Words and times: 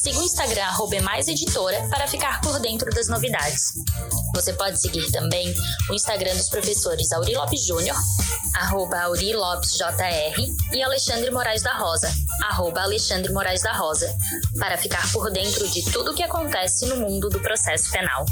Siga 0.00 0.20
o 0.20 0.22
Instagram 0.22 0.68
@emaiseditora 0.92 1.88
para 1.90 2.06
ficar 2.06 2.40
por 2.40 2.60
dentro 2.60 2.88
das 2.90 3.08
novidades. 3.08 3.72
Você 4.32 4.52
pode 4.52 4.80
seguir 4.80 5.10
também 5.10 5.52
o 5.90 5.94
Instagram 5.94 6.36
dos 6.36 6.48
professores 6.48 7.10
Auri 7.12 7.34
Lopes 7.34 7.66
Júnior, 7.66 7.96
arroba 8.54 9.00
Auri 9.00 9.34
Lopes 9.34 9.72
JR, 9.72 10.36
e 10.72 10.82
Alexandre 10.84 11.32
Moraes 11.32 11.64
da 11.64 11.76
Rosa, 11.76 12.08
arroba 12.44 12.82
Alexandre 12.82 13.32
Moraes 13.32 13.60
da 13.62 13.72
Rosa, 13.72 14.06
para 14.60 14.78
ficar 14.78 15.12
por 15.12 15.32
dentro 15.32 15.68
de 15.68 15.84
tudo 15.90 16.12
o 16.12 16.14
que 16.14 16.22
acontece 16.22 16.86
no 16.86 16.98
mundo 16.98 17.28
do 17.28 17.40
processo 17.40 17.90
penal. 17.90 18.24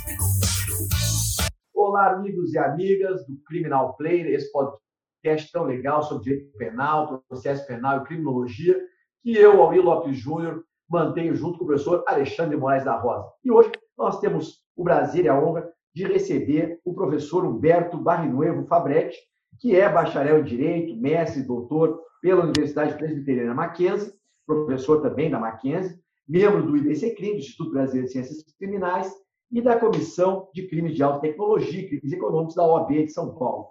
Olá, 1.75 2.13
amigos 2.13 2.55
e 2.55 2.59
amigas 2.59 3.27
do 3.27 3.43
Criminal 3.45 3.97
Player, 3.97 4.29
esse 4.29 4.53
podcast 4.53 5.51
tão 5.53 5.65
legal 5.65 6.01
sobre 6.01 6.23
direito 6.23 6.57
penal, 6.57 7.25
processo 7.29 7.67
penal 7.67 7.99
e 7.99 8.05
criminologia, 8.05 8.77
que 9.21 9.37
eu, 9.37 9.61
Auri 9.61 9.81
Lopes 9.81 10.17
Júnior, 10.17 10.63
mantenho 10.89 11.35
junto 11.35 11.59
com 11.59 11.65
o 11.65 11.67
professor 11.67 12.05
Alexandre 12.07 12.57
Moraes 12.57 12.85
da 12.85 12.97
Rosa. 12.97 13.27
E 13.45 13.51
hoje 13.51 13.71
nós 13.97 14.21
temos 14.21 14.61
o 14.77 14.85
prazer 14.85 15.25
e 15.25 15.29
a 15.29 15.39
honra 15.39 15.69
de 15.95 16.05
receber 16.05 16.81
o 16.85 16.95
professor 16.95 17.45
Humberto 17.45 17.97
Barrinuevo 17.97 18.67
Fabretti, 18.67 19.19
que 19.59 19.75
é 19.75 19.89
bacharel 19.89 20.41
em 20.41 20.45
Direito, 20.45 20.97
mestre 20.97 21.41
e 21.41 21.47
doutor 21.47 22.01
pela 22.21 22.45
Universidade 22.45 22.95
Presbiteriana 22.95 23.55
Mackenzie, 23.55 24.13
professor 24.47 25.01
também 25.01 25.31
da 25.31 25.39
Mackenzie, 25.39 25.99
membro 26.29 26.63
do 26.63 26.77
IBCCRIM, 26.77 27.33
do 27.33 27.39
Instituto 27.39 27.71
Brasileiro 27.71 28.07
de 28.07 28.13
Ciências 28.13 28.45
Criminais, 28.59 29.13
e 29.51 29.61
da 29.61 29.79
Comissão 29.79 30.49
de 30.53 30.67
Crimes 30.67 30.95
de 30.95 31.03
Alta 31.03 31.21
Tecnologia 31.21 31.81
e 31.81 31.89
Crimes 31.89 32.13
Econômicos 32.13 32.55
da 32.55 32.65
OAB 32.65 32.91
de 32.91 33.09
São 33.09 33.35
Paulo. 33.35 33.69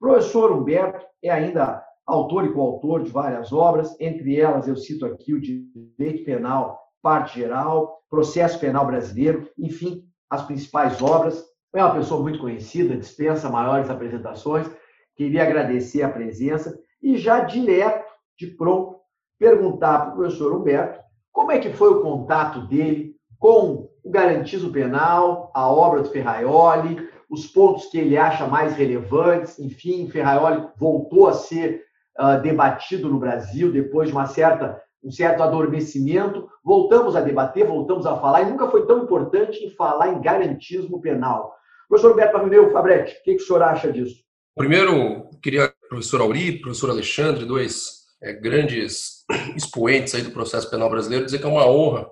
Professor 0.00 0.52
Humberto 0.52 1.04
é 1.22 1.30
ainda 1.30 1.84
autor 2.08 2.46
e 2.46 2.52
coautor 2.52 3.02
de 3.02 3.10
várias 3.10 3.52
obras, 3.52 3.94
entre 4.00 4.40
elas 4.40 4.66
eu 4.66 4.74
cito 4.76 5.04
aqui 5.04 5.34
o 5.34 5.40
Direito 5.40 6.24
Penal, 6.24 6.80
Parte 7.02 7.38
Geral, 7.38 8.02
Processo 8.08 8.58
Penal 8.58 8.86
Brasileiro, 8.86 9.46
enfim, 9.58 10.02
as 10.30 10.42
principais 10.42 11.02
obras. 11.02 11.44
É 11.74 11.84
uma 11.84 11.94
pessoa 11.94 12.22
muito 12.22 12.38
conhecida, 12.38 12.96
dispensa 12.96 13.50
maiores 13.50 13.90
apresentações. 13.90 14.66
Queria 15.14 15.42
agradecer 15.42 16.02
a 16.02 16.08
presença 16.08 16.78
e 17.02 17.18
já 17.18 17.40
direto, 17.40 18.10
de 18.38 18.46
pronto, 18.46 18.96
perguntar 19.38 19.98
para 19.98 20.12
o 20.14 20.16
professor 20.16 20.54
Humberto 20.54 21.00
como 21.30 21.52
é 21.52 21.58
que 21.58 21.74
foi 21.74 21.90
o 21.90 22.00
contato 22.00 22.66
dele 22.68 23.14
com 23.38 23.90
o 24.02 24.10
garantismo 24.10 24.72
penal, 24.72 25.52
a 25.54 25.70
obra 25.70 26.02
do 26.02 26.08
Ferraioli, 26.08 27.06
os 27.28 27.46
pontos 27.46 27.86
que 27.86 27.98
ele 27.98 28.16
acha 28.16 28.46
mais 28.46 28.72
relevantes. 28.72 29.58
Enfim, 29.58 30.08
Ferraioli 30.08 30.66
voltou 30.78 31.28
a 31.28 31.34
ser 31.34 31.86
uh, 32.18 32.40
debatido 32.42 33.08
no 33.08 33.18
Brasil 33.18 33.70
depois 33.70 34.08
de 34.08 34.14
uma 34.14 34.26
certa, 34.26 34.80
um 35.02 35.10
certo 35.10 35.42
adormecimento. 35.42 36.48
Voltamos 36.64 37.16
a 37.16 37.20
debater, 37.20 37.66
voltamos 37.66 38.06
a 38.06 38.16
falar, 38.16 38.42
e 38.42 38.50
nunca 38.50 38.70
foi 38.70 38.86
tão 38.86 39.04
importante 39.04 39.64
em 39.64 39.70
falar 39.70 40.08
em 40.08 40.20
garantismo 40.20 41.00
penal. 41.00 41.54
Professor 41.88 42.10
Roberto 42.10 42.36
Armineu, 42.36 42.70
Fabretti, 42.70 43.14
o 43.14 43.22
que, 43.22 43.34
que 43.36 43.42
o 43.42 43.46
senhor 43.46 43.62
acha 43.62 43.90
disso? 43.90 44.16
Primeiro, 44.56 45.30
queria, 45.42 45.72
professor 45.88 46.20
Auri, 46.20 46.60
professor 46.60 46.90
Alexandre, 46.90 47.44
dois 47.44 47.98
é, 48.22 48.32
grandes 48.32 49.24
expoentes 49.56 50.14
aí 50.14 50.22
do 50.22 50.32
processo 50.32 50.68
penal 50.68 50.90
brasileiro, 50.90 51.24
dizer 51.24 51.38
que 51.38 51.46
é 51.46 51.48
uma 51.48 51.66
honra 51.66 52.08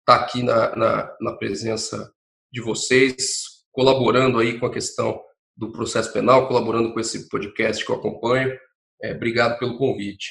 estar 0.00 0.24
aqui 0.24 0.42
na, 0.42 0.76
na, 0.76 1.16
na 1.20 1.32
presença 1.32 2.12
de 2.52 2.60
vocês, 2.62 3.64
colaborando 3.72 4.38
aí 4.38 4.58
com 4.58 4.66
a 4.66 4.72
questão 4.72 5.20
do 5.56 5.72
processo 5.72 6.12
penal, 6.12 6.46
colaborando 6.46 6.92
com 6.92 7.00
esse 7.00 7.28
podcast 7.28 7.84
que 7.84 7.90
eu 7.90 7.96
acompanho. 7.96 8.56
É, 9.02 9.12
obrigado 9.12 9.58
pelo 9.58 9.78
convite. 9.78 10.30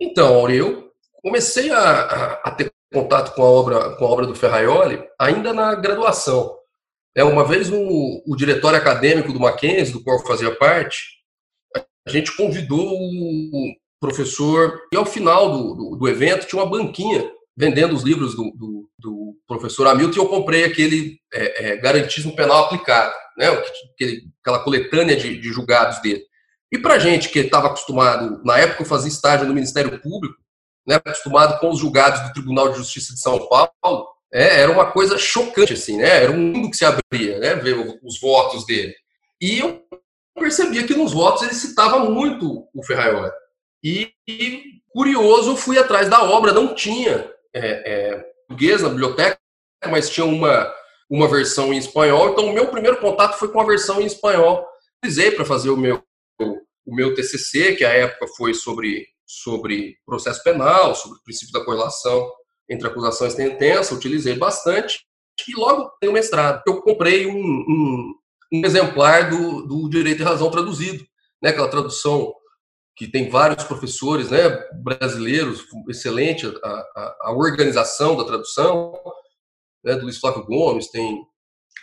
Então, 0.00 0.34
Auri, 0.34 0.56
eu 0.56 0.90
comecei 1.22 1.70
a, 1.70 1.78
a, 1.78 2.32
a, 2.44 2.50
ter 2.50 2.72
contato 2.92 3.34
com 3.34 3.42
a 3.42 3.50
obra 3.50 3.96
com 3.96 4.04
a 4.04 4.08
obra 4.08 4.26
do 4.26 4.34
Ferraioli 4.34 5.02
ainda 5.18 5.52
na 5.52 5.74
graduação. 5.74 6.56
É, 7.16 7.24
uma 7.24 7.44
vez 7.44 7.70
o, 7.70 8.22
o 8.26 8.36
diretório 8.36 8.78
acadêmico 8.78 9.32
do 9.32 9.40
Mackenzie, 9.40 9.92
do 9.92 10.02
qual 10.02 10.18
eu 10.18 10.26
fazia 10.26 10.54
parte, 10.54 11.14
a 12.06 12.10
gente 12.10 12.36
convidou 12.36 12.92
o 12.92 13.74
professor 14.00 14.80
e 14.92 14.96
ao 14.96 15.06
final 15.06 15.50
do, 15.50 15.74
do, 15.74 15.96
do 15.96 16.08
evento 16.08 16.46
tinha 16.46 16.62
uma 16.62 16.70
banquinha 16.70 17.30
vendendo 17.56 17.94
os 17.94 18.02
livros 18.02 18.34
do, 18.34 18.50
do, 18.52 18.90
do 18.98 19.36
professor 19.46 19.86
Hamilton 19.86 20.16
e 20.16 20.22
eu 20.22 20.28
comprei 20.28 20.64
aquele 20.64 21.18
é, 21.32 21.68
é, 21.68 21.76
Garantismo 21.76 22.34
Penal 22.34 22.64
Aplicado, 22.64 23.14
né, 23.38 23.48
aquele, 23.48 24.24
aquela 24.40 24.62
coletânea 24.62 25.16
de, 25.16 25.40
de 25.40 25.48
julgados 25.50 26.00
dele. 26.02 26.24
E 26.74 26.78
para 26.78 26.98
gente 26.98 27.28
que 27.28 27.38
estava 27.38 27.68
acostumado, 27.68 28.42
na 28.44 28.58
época 28.58 28.82
eu 28.82 28.86
fazia 28.86 29.08
estágio 29.08 29.46
no 29.46 29.54
Ministério 29.54 29.96
Público, 30.00 30.34
né, 30.84 30.96
acostumado 30.96 31.60
com 31.60 31.70
os 31.70 31.78
julgados 31.78 32.20
do 32.22 32.32
Tribunal 32.32 32.70
de 32.70 32.78
Justiça 32.78 33.14
de 33.14 33.20
São 33.20 33.38
Paulo, 33.46 34.08
é, 34.32 34.60
era 34.60 34.72
uma 34.72 34.90
coisa 34.90 35.16
chocante, 35.16 35.74
assim, 35.74 35.98
né? 35.98 36.24
Era 36.24 36.32
um 36.32 36.36
mundo 36.36 36.68
que 36.68 36.76
se 36.76 36.84
abria, 36.84 37.38
né? 37.38 37.54
Ver 37.54 37.76
os 38.02 38.20
votos 38.20 38.66
dele. 38.66 38.92
E 39.40 39.60
eu 39.60 39.84
percebia 40.36 40.84
que 40.84 40.96
nos 40.96 41.12
votos 41.12 41.42
ele 41.42 41.54
citava 41.54 42.00
muito 42.00 42.66
o 42.74 42.84
Ferraioli. 42.84 43.30
E, 43.80 44.12
curioso, 44.92 45.56
fui 45.56 45.78
atrás 45.78 46.08
da 46.08 46.24
obra, 46.24 46.52
não 46.52 46.74
tinha 46.74 47.30
é, 47.54 47.60
é, 47.62 48.24
português 48.48 48.82
na 48.82 48.88
biblioteca, 48.88 49.38
mas 49.86 50.10
tinha 50.10 50.26
uma, 50.26 50.74
uma 51.08 51.28
versão 51.28 51.72
em 51.72 51.78
espanhol. 51.78 52.30
Então, 52.30 52.46
o 52.46 52.52
meu 52.52 52.66
primeiro 52.66 52.98
contato 53.00 53.38
foi 53.38 53.52
com 53.52 53.60
a 53.60 53.64
versão 53.64 54.00
em 54.00 54.06
espanhol. 54.06 54.66
Utilizei 54.98 55.30
para 55.30 55.44
fazer 55.44 55.70
o 55.70 55.76
meu, 55.76 56.02
o 56.86 56.94
meu 56.94 57.14
TCC, 57.14 57.74
que 57.74 57.84
à 57.84 57.90
época 57.90 58.26
foi 58.36 58.54
sobre, 58.54 59.06
sobre 59.26 59.96
processo 60.04 60.42
penal, 60.42 60.94
sobre 60.94 61.18
o 61.18 61.22
princípio 61.22 61.52
da 61.52 61.64
correlação 61.64 62.30
entre 62.68 62.86
acusação 62.86 63.26
e 63.26 63.30
sentença. 63.30 63.94
Utilizei 63.94 64.34
bastante. 64.34 65.04
E 65.48 65.54
logo 65.56 65.90
tenho 66.00 66.12
mestrado. 66.12 66.62
Eu 66.66 66.80
comprei 66.80 67.26
um, 67.26 67.36
um, 67.36 68.14
um 68.52 68.64
exemplar 68.64 69.28
do, 69.30 69.66
do 69.66 69.88
Direito 69.88 70.22
e 70.22 70.24
Razão 70.24 70.50
traduzido, 70.50 71.04
né, 71.42 71.50
aquela 71.50 71.68
tradução 71.68 72.32
que 72.96 73.08
tem 73.08 73.28
vários 73.28 73.64
professores 73.64 74.30
né, 74.30 74.48
brasileiros, 74.82 75.64
excelente 75.88 76.46
a, 76.46 76.68
a, 76.68 77.16
a 77.22 77.32
organização 77.32 78.16
da 78.16 78.24
tradução, 78.24 78.94
né, 79.82 79.96
do 79.96 80.04
Luiz 80.04 80.18
Flávio 80.18 80.44
Gomes, 80.44 80.88
tem 80.90 81.20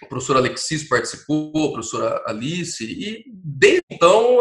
o 0.01 0.07
professor 0.07 0.37
Alexis 0.37 0.87
participou, 0.87 1.69
a 1.69 1.73
professora 1.73 2.23
Alice, 2.25 2.83
e 2.83 3.23
desde 3.33 3.83
então 3.91 4.37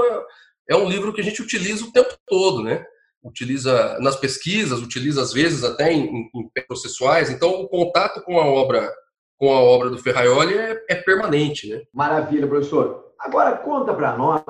é, 0.71 0.77
um 0.77 0.89
livro 0.89 1.13
que 1.13 1.21
a 1.21 1.25
gente 1.25 1.43
utiliza 1.43 1.85
o 1.85 1.93
tempo 1.93 2.17
todo, 2.27 2.63
né? 2.63 2.85
Utiliza 3.23 3.99
nas 3.99 4.17
pesquisas, 4.17 4.81
utiliza 4.81 5.21
às 5.21 5.33
vezes 5.33 5.65
até 5.65 5.93
em, 5.93 6.31
em 6.35 6.67
processuais, 6.67 7.29
então 7.29 7.61
o 7.61 7.69
contato 7.69 8.23
com 8.23 8.39
a 8.39 8.47
obra 8.47 8.91
com 9.37 9.53
a 9.55 9.61
obra 9.61 9.89
do 9.89 9.97
Ferraioli 9.97 10.55
é, 10.55 10.85
é 10.91 10.95
permanente, 10.95 11.69
né? 11.69 11.83
Maravilha, 11.93 12.47
professor. 12.47 13.13
Agora 13.19 13.57
conta 13.57 13.95
para 13.95 14.15
nós 14.17 14.43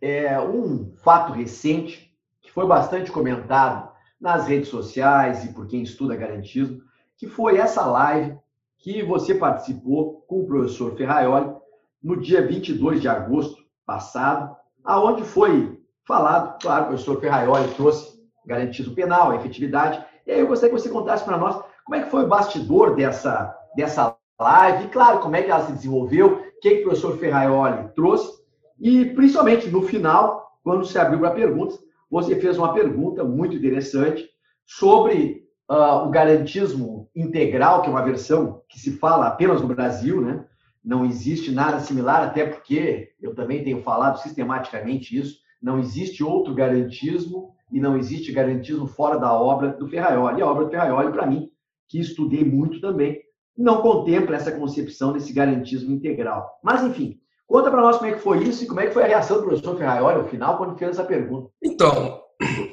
é, 0.00 0.40
um 0.40 0.94
fato 1.02 1.32
recente 1.32 2.16
que 2.40 2.50
foi 2.50 2.64
bastante 2.64 3.10
comentado 3.10 3.90
nas 4.20 4.46
redes 4.46 4.68
sociais 4.68 5.44
e 5.44 5.52
por 5.52 5.66
quem 5.66 5.82
estuda 5.82 6.16
garantismo, 6.16 6.80
que 7.16 7.26
foi 7.26 7.58
essa 7.58 7.84
live 7.84 8.36
que 8.78 9.02
você 9.02 9.34
participou 9.34 10.22
com 10.28 10.40
o 10.40 10.46
professor 10.46 10.96
Ferraioli 10.96 11.52
no 12.00 12.20
dia 12.20 12.46
22 12.46 13.00
de 13.00 13.08
agosto 13.08 13.56
passado, 13.84 14.56
aonde 14.84 15.22
foi 15.22 15.80
falado, 16.06 16.58
claro, 16.60 16.84
o 16.84 16.88
professor 16.88 17.20
Ferraioli 17.20 17.68
trouxe 17.74 18.18
garantismo 18.46 18.94
penal, 18.94 19.34
efetividade, 19.34 20.02
e 20.26 20.32
aí 20.32 20.40
eu 20.40 20.46
gostaria 20.46 20.74
que 20.74 20.80
você 20.80 20.88
contasse 20.88 21.24
para 21.24 21.36
nós 21.36 21.62
como 21.84 21.96
é 21.96 22.02
que 22.02 22.10
foi 22.10 22.24
o 22.24 22.28
bastidor 22.28 22.94
dessa, 22.94 23.54
dessa 23.76 24.16
live, 24.40 24.84
e 24.84 24.88
claro, 24.88 25.20
como 25.20 25.36
é 25.36 25.42
que 25.42 25.50
ela 25.50 25.66
se 25.66 25.72
desenvolveu, 25.72 26.26
o 26.28 26.60
que, 26.60 26.76
que 26.76 26.80
o 26.80 26.84
professor 26.84 27.18
Ferraioli 27.18 27.88
trouxe, 27.94 28.38
e, 28.80 29.06
principalmente, 29.06 29.68
no 29.68 29.82
final, 29.82 30.58
quando 30.62 30.86
se 30.86 30.98
abriu 30.98 31.18
para 31.18 31.30
perguntas, 31.32 31.78
você 32.10 32.36
fez 32.36 32.56
uma 32.56 32.72
pergunta 32.72 33.24
muito 33.24 33.56
interessante 33.56 34.28
sobre 34.64 35.44
uh, 35.70 36.06
o 36.06 36.10
garantismo 36.10 37.08
integral, 37.14 37.82
que 37.82 37.88
é 37.88 37.90
uma 37.90 38.04
versão 38.04 38.62
que 38.68 38.78
se 38.78 38.92
fala 38.92 39.26
apenas 39.26 39.60
no 39.60 39.68
Brasil, 39.68 40.20
né? 40.20 40.44
Não 40.88 41.04
existe 41.04 41.50
nada 41.50 41.80
similar, 41.80 42.22
até 42.22 42.46
porque 42.46 43.10
eu 43.20 43.34
também 43.34 43.62
tenho 43.62 43.82
falado 43.82 44.22
sistematicamente 44.22 45.14
isso. 45.14 45.40
Não 45.60 45.78
existe 45.78 46.24
outro 46.24 46.54
garantismo 46.54 47.54
e 47.70 47.78
não 47.78 47.98
existe 47.98 48.32
garantismo 48.32 48.86
fora 48.86 49.18
da 49.18 49.30
obra 49.30 49.68
do 49.68 49.86
Ferraioli. 49.86 50.38
E 50.38 50.42
a 50.42 50.46
obra 50.46 50.64
do 50.64 50.70
Ferraioli, 50.70 51.12
para 51.12 51.26
mim, 51.26 51.50
que 51.86 52.00
estudei 52.00 52.42
muito 52.42 52.80
também, 52.80 53.20
não 53.54 53.82
contempla 53.82 54.36
essa 54.36 54.52
concepção 54.52 55.12
desse 55.12 55.30
garantismo 55.30 55.92
integral. 55.92 56.58
Mas, 56.62 56.82
enfim, 56.82 57.20
Conta 57.48 57.70
para 57.70 57.80
nós 57.80 57.96
como 57.96 58.10
é 58.10 58.14
que 58.14 58.20
foi 58.20 58.44
isso 58.44 58.62
e 58.62 58.66
como 58.66 58.78
é 58.80 58.86
que 58.86 58.92
foi 58.92 59.04
a 59.04 59.06
reação 59.06 59.38
do 59.38 59.44
professor 59.44 59.74
Ferraioli 59.74 60.22
no 60.22 60.28
final 60.28 60.58
quando 60.58 60.76
fez 60.76 60.90
essa 60.90 61.02
pergunta. 61.02 61.50
Então, 61.64 62.20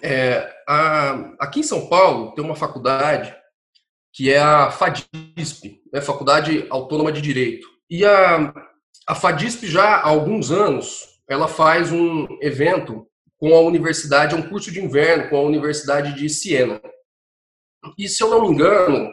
é, 0.04 0.54
a, 0.68 1.12
aqui 1.40 1.62
em 1.62 1.64
São 1.64 1.88
Paulo 1.88 2.34
tem 2.34 2.44
uma 2.44 2.58
faculdade 2.58 3.34
que 4.12 4.32
é 4.32 4.38
a 4.38 4.70
FADISP, 4.70 5.82
né, 5.94 6.02
Faculdade 6.02 6.66
Autônoma 6.70 7.12
de 7.12 7.22
Direito. 7.22 7.75
E 7.90 8.06
a, 8.06 8.54
a 9.08 9.16
FADISP 9.16 9.68
já 9.68 9.98
há 9.98 10.08
alguns 10.08 10.52
anos 10.52 11.16
ela 11.28 11.48
faz 11.48 11.92
um 11.92 12.28
evento 12.42 13.08
com 13.38 13.54
a 13.56 13.62
universidade, 13.62 14.34
é 14.34 14.38
um 14.38 14.50
curso 14.50 14.72
de 14.72 14.80
inverno 14.80 15.30
com 15.30 15.38
a 15.38 15.42
Universidade 15.42 16.14
de 16.16 16.30
Siena. 16.30 16.82
E 17.98 18.08
se 18.08 18.24
eu 18.24 18.30
não 18.30 18.42
me 18.42 18.48
engano, 18.50 19.12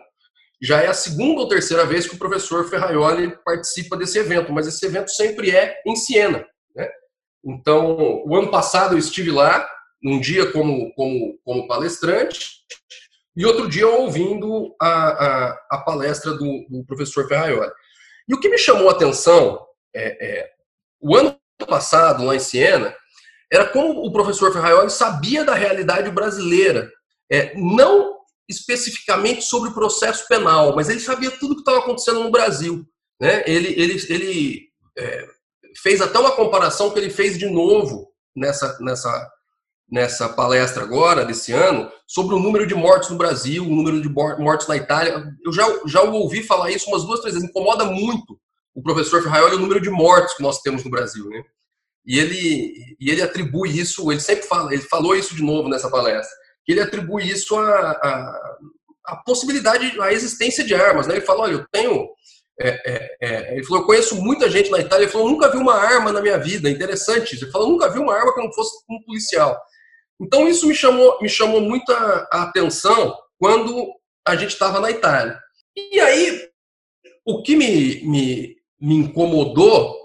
já 0.63 0.81
é 0.81 0.87
a 0.87 0.95
segunda 0.95 1.41
ou 1.41 1.49
terceira 1.49 1.85
vez 1.85 2.07
que 2.07 2.15
o 2.15 2.19
professor 2.19 2.69
Ferraioli 2.69 3.37
participa 3.45 3.97
desse 3.97 4.19
evento, 4.19 4.53
mas 4.53 4.67
esse 4.67 4.87
evento 4.87 5.11
sempre 5.11 5.51
é 5.51 5.81
em 5.87 5.97
Siena. 5.97 6.47
Né? 6.75 6.89
Então, 7.45 8.23
o 8.25 8.37
ano 8.37 8.51
passado 8.51 8.95
eu 8.95 8.99
estive 8.99 9.31
lá, 9.31 9.69
um 10.05 10.21
dia 10.21 10.51
como, 10.53 10.93
como, 10.95 11.39
como 11.45 11.67
palestrante, 11.67 12.63
e 13.37 13.45
outro 13.47 13.69
dia 13.69 13.89
ouvindo 13.89 14.75
a, 14.81 14.89
a, 14.89 15.67
a 15.73 15.79
palestra 15.79 16.33
do, 16.33 16.67
do, 16.69 16.85
professor 16.87 17.27
Ferraioli. 17.27 17.73
E 18.33 18.35
o 18.35 18.41
que 18.41 18.49
me 18.49 18.57
chamou 18.57 18.89
a 18.89 18.93
atenção, 18.93 19.63
é, 19.95 20.27
é, 20.27 20.51
o 20.99 21.15
ano 21.15 21.39
passado, 21.69 22.25
lá 22.25 22.35
em 22.35 22.39
Siena, 22.39 22.97
era 23.53 23.69
como 23.69 24.07
o 24.07 24.11
professor 24.11 24.51
Ferraioli 24.51 24.91
sabia 24.91 25.45
da 25.45 25.53
realidade 25.53 26.11
brasileira. 26.11 26.91
É, 27.31 27.55
não 27.55 28.17
especificamente 28.49 29.43
sobre 29.43 29.69
o 29.69 29.75
processo 29.75 30.27
penal, 30.29 30.75
mas 30.75 30.89
ele 30.89 31.01
sabia 31.01 31.31
tudo 31.31 31.53
o 31.53 31.55
que 31.57 31.61
estava 31.61 31.81
acontecendo 31.81 32.23
no 32.23 32.31
Brasil. 32.31 32.87
Né? 33.21 33.43
Ele, 33.47 33.69
ele, 33.79 34.03
ele 34.09 34.69
é, 34.97 35.27
fez 35.83 36.01
até 36.01 36.19
uma 36.19 36.33
comparação 36.33 36.91
que 36.91 36.99
ele 36.99 37.11
fez 37.11 37.39
de 37.39 37.51
novo 37.51 38.09
nessa, 38.35 38.79
nessa, 38.81 39.31
nessa 39.93 40.27
palestra 40.27 40.83
agora, 40.83 41.23
desse 41.23 41.53
ano, 41.53 41.93
sobre 42.07 42.35
o 42.35 42.39
número 42.39 42.67
de 42.67 42.75
mortes 42.75 43.11
no 43.11 43.19
Brasil, 43.19 43.63
o 43.63 43.75
número 43.75 44.01
de 44.01 44.09
mortes 44.09 44.67
na 44.67 44.77
Itália. 44.77 45.23
Eu 45.45 45.53
já, 45.53 45.67
já 45.87 46.01
ouvi 46.01 46.43
falar 46.43 46.71
isso 46.71 46.89
umas 46.89 47.05
duas, 47.05 47.21
três 47.21 47.35
vezes. 47.35 47.49
Incomoda 47.49 47.85
muito 47.85 48.41
o 48.75 48.83
professor 48.83 49.23
Ferraioli 49.23 49.57
o 49.57 49.61
número 49.61 49.83
de 49.83 49.91
mortes 49.91 50.35
que 50.35 50.43
nós 50.43 50.63
temos 50.63 50.83
no 50.83 50.91
Brasil. 50.91 51.29
Né? 51.29 51.45
E, 52.07 52.19
ele, 52.19 52.97
e 52.99 53.11
ele 53.11 53.21
atribui 53.21 53.79
isso, 53.79 54.11
ele 54.11 54.21
sempre 54.21 54.45
fala, 54.47 54.73
ele 54.73 54.83
falou 54.83 55.15
isso 55.15 55.37
de 55.37 55.43
novo 55.43 55.69
nessa 55.69 55.91
palestra 55.91 56.35
que 56.65 56.73
ele 56.73 56.81
atribui 56.81 57.29
isso 57.29 57.57
à, 57.57 57.91
à, 59.05 59.17
possibilidade, 59.27 60.01
à 60.01 60.13
existência 60.13 60.65
de 60.65 60.75
armas. 60.75 61.07
Né? 61.07 61.17
Ele 61.17 61.27
falou, 61.27 61.43
olha, 61.43 61.53
eu 61.53 61.67
tenho... 61.71 62.09
É, 62.61 62.69
é, 62.69 63.17
é, 63.21 63.55
ele 63.55 63.65
falou, 63.65 63.83
eu 63.83 63.87
conheço 63.87 64.15
muita 64.23 64.49
gente 64.49 64.71
na 64.71 64.79
Itália. 64.79 65.05
Ele 65.05 65.13
falou, 65.13 65.29
nunca 65.29 65.51
vi 65.51 65.57
uma 65.57 65.75
arma 65.75 66.13
na 66.13 66.21
minha 66.21 66.39
vida. 66.39 66.71
Interessante 66.71 67.35
isso. 67.35 67.45
Ele 67.45 67.51
falou, 67.51 67.69
nunca 67.69 67.91
vi 67.91 67.99
uma 67.99 68.15
arma 68.15 68.33
que 68.33 68.41
não 68.41 68.53
fosse 68.53 68.73
um 68.89 69.03
policial. 69.03 69.61
Então 70.23 70.49
isso 70.49 70.69
me 70.69 70.75
chamou, 70.75 71.19
me 71.21 71.29
chamou 71.29 71.61
muita 71.61 72.29
atenção 72.31 73.15
quando 73.39 73.93
a 74.27 74.37
gente 74.37 74.51
estava 74.51 74.79
na 74.79 74.91
Itália. 74.91 75.39
E 75.77 75.99
aí, 75.99 76.49
o 77.27 77.43
que 77.43 77.57
me, 77.57 78.05
me, 78.05 78.57
me 78.81 78.95
incomodou 78.95 80.01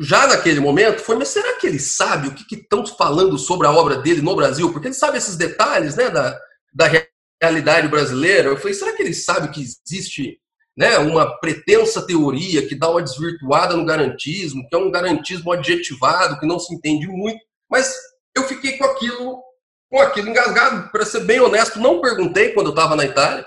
já 0.00 0.26
naquele 0.26 0.60
momento 0.60 1.00
foi, 1.00 1.16
mas 1.16 1.28
será 1.28 1.54
que 1.54 1.66
ele 1.66 1.78
sabe 1.78 2.28
o 2.28 2.34
que 2.34 2.54
estão 2.54 2.86
falando 2.86 3.36
sobre 3.38 3.66
a 3.66 3.72
obra 3.72 3.96
dele 3.98 4.22
no 4.22 4.36
Brasil? 4.36 4.70
Porque 4.72 4.88
ele 4.88 4.94
sabe 4.94 5.18
esses 5.18 5.36
detalhes 5.36 5.96
né, 5.96 6.08
da, 6.08 6.38
da 6.72 6.90
realidade 7.42 7.88
brasileira. 7.88 8.50
Eu 8.50 8.56
falei, 8.58 8.74
será 8.74 8.92
que 8.92 9.02
ele 9.02 9.14
sabe 9.14 9.48
que 9.48 9.60
existe 9.60 10.38
né, 10.76 10.98
uma 10.98 11.38
pretensa 11.40 12.06
teoria 12.06 12.66
que 12.66 12.74
dá 12.74 12.90
uma 12.90 13.02
desvirtuada 13.02 13.76
no 13.76 13.86
garantismo, 13.86 14.66
que 14.68 14.76
é 14.76 14.78
um 14.78 14.90
garantismo 14.90 15.50
adjetivado, 15.50 16.38
que 16.38 16.46
não 16.46 16.60
se 16.60 16.72
entende 16.74 17.08
muito? 17.08 17.40
Mas 17.68 17.92
eu 18.36 18.44
fiquei 18.44 18.76
com 18.76 18.84
aquilo, 18.84 19.42
com 19.90 20.00
aquilo 20.00 20.28
engasgado. 20.28 20.90
Para 20.90 21.04
ser 21.04 21.20
bem 21.24 21.40
honesto, 21.40 21.80
não 21.80 22.00
perguntei 22.00 22.52
quando 22.52 22.66
eu 22.66 22.74
estava 22.74 22.94
na 22.94 23.04
Itália. 23.04 23.46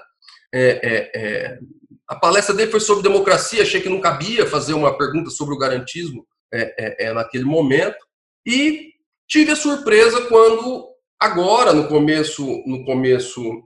É, 0.53 0.62
é, 0.83 1.12
é, 1.15 1.59
a 2.07 2.15
palestra 2.15 2.56
dele 2.56 2.71
foi 2.71 2.80
sobre 2.80 3.03
democracia, 3.03 3.62
achei 3.62 3.80
que 3.80 3.89
não 3.89 4.01
cabia 4.01 4.47
fazer 4.47 4.74
uma 4.74 4.97
pergunta 4.97 5.30
sobre 5.30 5.53
o 5.53 5.57
garantismo 5.57 6.25
é, 6.51 7.06
é, 7.06 7.07
é, 7.07 7.13
naquele 7.13 7.45
momento. 7.45 7.97
E 8.45 8.94
tive 9.27 9.51
a 9.51 9.56
surpresa 9.56 10.21
quando, 10.25 10.88
agora, 11.19 11.71
no 11.71 11.88
começo, 11.88 12.44
no 12.65 12.83
começo 12.83 13.63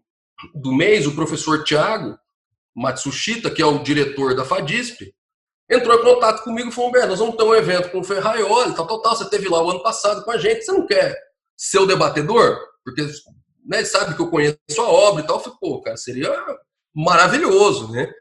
do 0.54 0.74
mês, 0.74 1.08
o 1.08 1.16
professor 1.16 1.64
Tiago 1.64 2.18
Matsushita, 2.76 3.50
que 3.50 3.62
é 3.62 3.66
o 3.66 3.82
diretor 3.82 4.36
da 4.36 4.44
FADISP, 4.44 5.14
entrou 5.74 6.00
em 6.00 6.04
contato 6.04 6.44
comigo 6.44 6.70
e 6.70 6.72
falou: 6.72 6.90
Humberto, 6.90 7.10
nós 7.10 7.20
vamos 7.20 7.36
ter 7.36 7.44
um 7.44 7.56
evento 7.56 7.92
com 7.92 8.00
o 8.00 8.04
Ferraioli, 8.04 8.76
tal, 8.76 8.88
tal, 8.88 9.02
tal. 9.02 9.16
Você 9.16 9.30
teve 9.30 9.50
lá 9.50 9.62
o 9.62 9.70
ano 9.70 9.84
passado 9.84 10.24
com 10.24 10.32
a 10.32 10.38
gente, 10.38 10.64
você 10.64 10.72
não 10.72 10.86
quer 10.86 11.16
ser 11.58 11.80
o 11.80 11.86
debatedor? 11.86 12.60
Porque 12.84 13.06
né, 13.66 13.84
sabe 13.84 14.16
que 14.16 14.22
eu 14.22 14.30
conheço 14.30 14.58
a 14.80 14.88
obra 14.88 15.24
e 15.24 15.28
tal. 15.28 15.38
Eu 15.38 15.42
falei, 15.42 15.58
pô, 15.60 15.82
cara, 15.82 15.98
seria 15.98 16.34
maravilhoso, 16.96 17.92
né? 17.92 18.12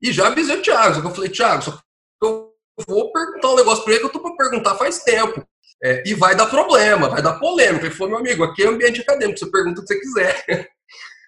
E 0.00 0.12
já 0.12 0.28
avisei 0.28 0.56
o 0.56 0.62
Thiago, 0.62 0.94
só 0.94 1.00
que 1.00 1.06
eu 1.06 1.14
falei, 1.14 1.30
Thiago, 1.30 1.62
só 1.62 1.70
que 1.72 1.78
eu 2.22 2.52
vou 2.86 3.12
perguntar 3.12 3.48
um 3.48 3.56
negócio 3.56 3.84
para 3.84 3.94
ele 3.94 4.00
que 4.00 4.06
eu 4.06 4.12
tô 4.12 4.20
para 4.20 4.36
perguntar 4.36 4.74
faz 4.76 5.02
tempo. 5.02 5.46
É, 5.82 6.02
e 6.06 6.14
vai 6.14 6.34
dar 6.34 6.46
problema, 6.46 7.08
vai 7.08 7.20
dar 7.20 7.38
polêmica. 7.38 7.86
Ele 7.86 7.94
falou, 7.94 8.12
meu 8.12 8.20
amigo, 8.20 8.44
aqui 8.44 8.62
é 8.62 8.68
ambiente 8.68 9.00
acadêmico, 9.00 9.38
você 9.38 9.50
pergunta 9.50 9.80
o 9.80 9.84
que 9.84 9.92
você 9.92 10.00
quiser. 10.00 10.44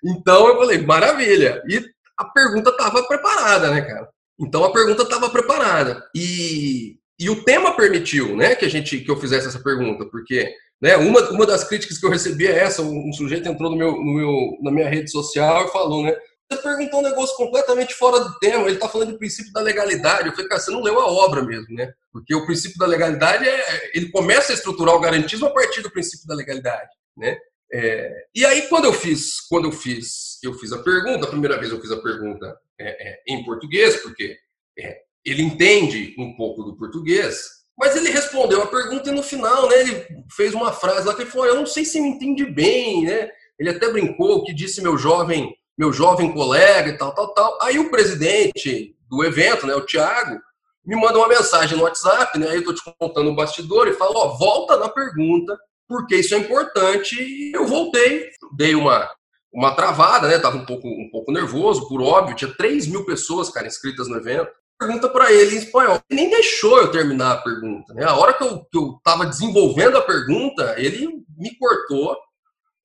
então 0.04 0.48
eu 0.48 0.56
falei, 0.56 0.78
maravilha. 0.78 1.62
E 1.68 1.84
a 2.18 2.24
pergunta 2.24 2.70
estava 2.70 3.02
preparada, 3.06 3.70
né, 3.70 3.82
cara? 3.82 4.08
Então 4.38 4.64
a 4.64 4.72
pergunta 4.72 5.02
estava 5.02 5.30
preparada. 5.30 6.04
E, 6.14 6.98
e 7.18 7.30
o 7.30 7.42
tema 7.44 7.76
permitiu, 7.76 8.36
né, 8.36 8.54
que 8.54 8.64
a 8.64 8.68
gente 8.68 9.00
que 9.00 9.10
eu 9.10 9.16
fizesse 9.16 9.48
essa 9.48 9.60
pergunta, 9.60 10.04
porque 10.06 10.52
né, 10.80 10.96
uma, 10.96 11.20
uma 11.30 11.46
das 11.46 11.64
críticas 11.64 11.98
que 11.98 12.06
eu 12.06 12.10
recebi 12.10 12.46
é 12.46 12.58
essa, 12.58 12.82
um, 12.82 13.08
um 13.08 13.12
sujeito 13.12 13.48
entrou 13.48 13.70
no 13.70 13.76
meu, 13.76 13.92
no 13.92 14.14
meu, 14.14 14.58
na 14.62 14.70
minha 14.70 14.88
rede 14.88 15.10
social 15.10 15.66
e 15.66 15.72
falou, 15.72 16.02
né, 16.02 16.14
você 16.48 16.62
perguntou 16.62 17.00
um 17.00 17.02
negócio 17.02 17.36
completamente 17.36 17.94
fora 17.94 18.20
do 18.20 18.38
tema. 18.38 18.64
Ele 18.66 18.74
está 18.74 18.88
falando 18.88 19.12
do 19.12 19.18
princípio 19.18 19.52
da 19.52 19.60
legalidade. 19.60 20.28
Eu 20.28 20.32
falei, 20.32 20.48
cara, 20.48 20.60
você 20.60 20.70
não 20.70 20.80
leu 20.80 21.00
a 21.00 21.06
obra 21.06 21.42
mesmo, 21.42 21.74
né? 21.74 21.92
Porque 22.12 22.32
o 22.34 22.46
princípio 22.46 22.78
da 22.78 22.86
legalidade 22.86 23.48
é. 23.48 23.90
Ele 23.92 24.10
começa 24.10 24.52
a 24.52 24.54
estruturar 24.54 24.94
o 24.94 25.00
garantismo 25.00 25.46
a 25.46 25.50
partir 25.50 25.82
do 25.82 25.90
princípio 25.90 26.26
da 26.26 26.36
legalidade, 26.36 26.88
né? 27.16 27.36
É, 27.72 28.26
e 28.32 28.46
aí, 28.46 28.68
quando 28.68 28.84
eu 28.84 28.92
fiz, 28.92 29.40
quando 29.48 29.66
eu 29.66 29.72
fiz, 29.72 30.38
eu 30.40 30.54
fiz 30.54 30.72
a 30.72 30.78
pergunta, 30.78 31.26
a 31.26 31.30
primeira 31.30 31.58
vez 31.58 31.72
eu 31.72 31.80
fiz 31.80 31.90
a 31.90 32.00
pergunta 32.00 32.56
é, 32.78 33.08
é, 33.08 33.22
em 33.28 33.44
português, 33.44 33.96
porque 33.96 34.36
é, 34.78 34.98
ele 35.24 35.42
entende 35.42 36.14
um 36.18 36.36
pouco 36.36 36.62
do 36.62 36.76
português, 36.76 37.44
mas 37.78 37.96
ele 37.96 38.10
respondeu 38.10 38.62
a 38.62 38.66
pergunta 38.66 39.10
e 39.10 39.12
no 39.12 39.22
final, 39.22 39.68
né, 39.68 39.80
ele 39.80 40.06
fez 40.34 40.54
uma 40.54 40.72
frase 40.72 41.06
lá 41.06 41.14
que 41.14 41.22
ele 41.22 41.30
falou: 41.30 41.46
Eu 41.46 41.56
não 41.56 41.66
sei 41.66 41.84
se 41.84 42.00
me 42.00 42.08
entende 42.08 42.44
bem, 42.46 43.04
né? 43.04 43.30
Ele 43.58 43.70
até 43.70 43.90
brincou 43.90 44.44
que 44.44 44.54
disse 44.54 44.82
meu 44.82 44.96
jovem 44.96 45.54
meu 45.76 45.92
jovem 45.92 46.32
colega 46.32 46.88
e 46.88 46.96
tal, 46.96 47.14
tal, 47.14 47.34
tal. 47.34 47.58
Aí 47.60 47.78
o 47.78 47.90
presidente 47.90 48.96
do 49.08 49.22
evento, 49.24 49.66
né, 49.66 49.74
o 49.74 49.84
Thiago, 49.84 50.40
me 50.84 50.96
manda 50.96 51.18
uma 51.18 51.28
mensagem 51.28 51.76
no 51.76 51.84
WhatsApp, 51.84 52.38
né? 52.38 52.48
Aí 52.48 52.56
eu 52.56 52.64
tô 52.64 52.72
te 52.72 52.82
contando 52.98 53.28
o 53.28 53.32
um 53.32 53.34
bastidor 53.34 53.88
e 53.88 53.92
fala, 53.92 54.12
ó, 54.16 54.36
volta 54.36 54.76
na 54.78 54.88
pergunta, 54.88 55.58
porque 55.88 56.16
isso 56.16 56.34
é 56.34 56.38
importante. 56.38 57.16
E 57.20 57.52
eu 57.54 57.66
voltei, 57.66 58.30
dei 58.56 58.74
uma, 58.74 59.08
uma 59.56 59.74
travada, 59.74 60.28
né? 60.28 60.38
Tava 60.38 60.58
um 60.58 60.66
pouco, 60.66 60.86
um 60.86 61.08
pouco 61.10 61.32
nervoso, 61.32 61.88
por 61.88 62.02
óbvio. 62.02 62.36
Tinha 62.36 62.54
3 62.54 62.86
mil 62.88 63.06
pessoas, 63.06 63.48
cara, 63.48 63.66
inscritas 63.66 64.06
no 64.06 64.18
evento. 64.18 64.50
Pergunta 64.78 65.08
para 65.08 65.32
ele 65.32 65.54
em 65.54 65.58
espanhol. 65.58 65.98
Ele 66.10 66.20
nem 66.20 66.30
deixou 66.30 66.78
eu 66.78 66.90
terminar 66.90 67.32
a 67.32 67.42
pergunta, 67.42 67.94
né? 67.94 68.04
A 68.04 68.14
hora 68.14 68.34
que 68.34 68.44
eu, 68.44 68.58
que 68.70 68.76
eu 68.76 69.00
tava 69.02 69.24
desenvolvendo 69.24 69.96
a 69.96 70.02
pergunta, 70.02 70.74
ele 70.76 71.08
me 71.38 71.56
cortou 71.56 72.14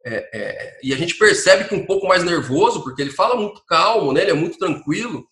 é, 0.05 0.29
é, 0.33 0.79
e 0.81 0.93
a 0.93 0.97
gente 0.97 1.15
percebe 1.15 1.65
que 1.65 1.75
um 1.75 1.85
pouco 1.85 2.07
mais 2.07 2.23
nervoso, 2.23 2.81
porque 2.81 3.01
ele 3.01 3.11
fala 3.11 3.35
muito 3.35 3.61
calmo, 3.65 4.13
né? 4.13 4.21
Ele 4.21 4.31
é 4.31 4.35
muito 4.35 4.57
tranquilo. 4.57 5.25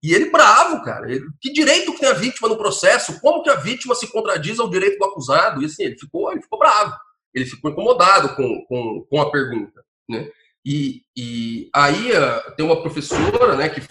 E 0.00 0.14
ele 0.14 0.30
bravo, 0.30 0.84
cara. 0.84 1.10
Ele, 1.10 1.24
que 1.40 1.52
direito 1.52 1.92
que 1.92 1.98
tem 1.98 2.08
a 2.08 2.14
vítima 2.14 2.48
no 2.48 2.56
processo? 2.56 3.20
Como 3.20 3.42
que 3.42 3.50
a 3.50 3.56
vítima 3.56 3.96
se 3.96 4.06
contradiz 4.06 4.60
ao 4.60 4.70
direito 4.70 4.98
do 4.98 5.06
acusado? 5.06 5.60
E 5.60 5.64
assim, 5.64 5.82
ele 5.82 5.98
ficou, 5.98 6.30
ele 6.30 6.40
ficou 6.40 6.56
bravo. 6.56 6.94
Ele 7.34 7.46
ficou 7.46 7.72
incomodado 7.72 8.36
com, 8.36 8.64
com, 8.66 9.04
com 9.10 9.20
a 9.20 9.28
pergunta, 9.32 9.82
né? 10.08 10.30
E, 10.64 11.02
e 11.16 11.70
aí 11.74 12.12
uh, 12.12 12.56
tem 12.56 12.64
uma 12.64 12.80
professora, 12.80 13.54
né, 13.56 13.68
que 13.68 13.82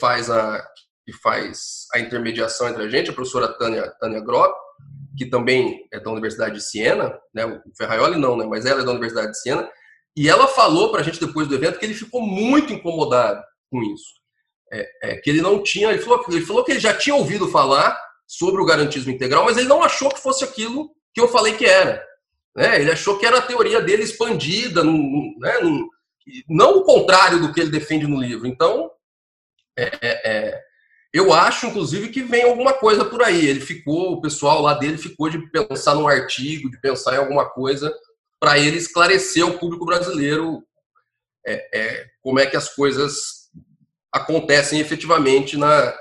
faz 0.00 0.30
a 0.30 0.66
que 1.04 1.12
faz 1.12 1.86
a 1.92 1.98
intermediação 1.98 2.68
entre 2.68 2.82
a 2.82 2.88
gente, 2.88 3.10
a 3.10 3.12
professora 3.12 3.48
Tânia, 3.58 3.90
Tânia 4.00 4.20
Gropp, 4.20 4.56
que 5.16 5.26
também 5.26 5.86
é 5.92 6.00
da 6.00 6.10
Universidade 6.10 6.54
de 6.54 6.62
Siena, 6.62 7.14
né? 7.32 7.44
O 7.44 7.60
Ferraioli 7.76 8.16
não, 8.16 8.36
né? 8.36 8.46
Mas 8.46 8.64
ela 8.64 8.80
é 8.80 8.84
da 8.84 8.90
Universidade 8.90 9.32
de 9.32 9.40
Siena. 9.40 9.68
E 10.16 10.28
ela 10.28 10.48
falou 10.48 10.90
para 10.90 11.00
a 11.00 11.04
gente 11.04 11.20
depois 11.20 11.46
do 11.46 11.54
evento 11.54 11.78
que 11.78 11.84
ele 11.84 11.94
ficou 11.94 12.22
muito 12.22 12.72
incomodado 12.72 13.42
com 13.70 13.82
isso. 13.82 14.14
É, 14.72 14.90
é, 15.02 15.16
que 15.16 15.28
ele 15.28 15.42
não 15.42 15.62
tinha, 15.62 15.90
ele 15.90 16.00
falou, 16.00 16.24
ele 16.28 16.40
falou 16.40 16.64
que 16.64 16.72
ele 16.72 16.80
já 16.80 16.94
tinha 16.94 17.14
ouvido 17.14 17.48
falar 17.48 17.96
sobre 18.26 18.60
o 18.60 18.64
garantismo 18.64 19.12
integral, 19.12 19.44
mas 19.44 19.56
ele 19.56 19.68
não 19.68 19.82
achou 19.82 20.08
que 20.08 20.20
fosse 20.20 20.42
aquilo 20.42 20.90
que 21.12 21.20
eu 21.20 21.28
falei 21.28 21.54
que 21.54 21.66
era. 21.66 22.02
Né? 22.56 22.80
Ele 22.80 22.90
achou 22.90 23.18
que 23.18 23.26
era 23.26 23.38
a 23.38 23.42
teoria 23.42 23.80
dele 23.80 24.02
expandida, 24.02 24.82
num, 24.82 25.34
né? 25.38 25.58
num, 25.60 25.88
não 26.48 26.78
o 26.78 26.84
contrário 26.84 27.40
do 27.40 27.52
que 27.52 27.60
ele 27.60 27.70
defende 27.70 28.06
no 28.06 28.20
livro. 28.20 28.46
Então, 28.46 28.90
é, 29.76 29.84
é, 30.02 30.30
é 30.30 30.64
eu 31.14 31.32
acho, 31.32 31.66
inclusive, 31.66 32.08
que 32.08 32.22
vem 32.22 32.42
alguma 32.42 32.74
coisa 32.74 33.04
por 33.04 33.22
aí. 33.22 33.46
Ele 33.46 33.60
ficou, 33.60 34.14
o 34.14 34.20
pessoal 34.20 34.60
lá 34.60 34.74
dele 34.74 34.98
ficou 34.98 35.30
de 35.30 35.38
pensar 35.48 35.94
num 35.94 36.08
artigo, 36.08 36.68
de 36.68 36.80
pensar 36.80 37.14
em 37.14 37.18
alguma 37.18 37.48
coisa 37.48 37.94
para 38.40 38.58
ele 38.58 38.76
esclarecer 38.76 39.44
ao 39.44 39.56
público 39.56 39.86
brasileiro 39.86 40.62
é, 41.46 41.78
é, 41.78 42.06
como 42.20 42.40
é 42.40 42.46
que 42.46 42.56
as 42.56 42.68
coisas 42.68 43.48
acontecem 44.12 44.80
efetivamente 44.80 45.56
na, 45.56 45.96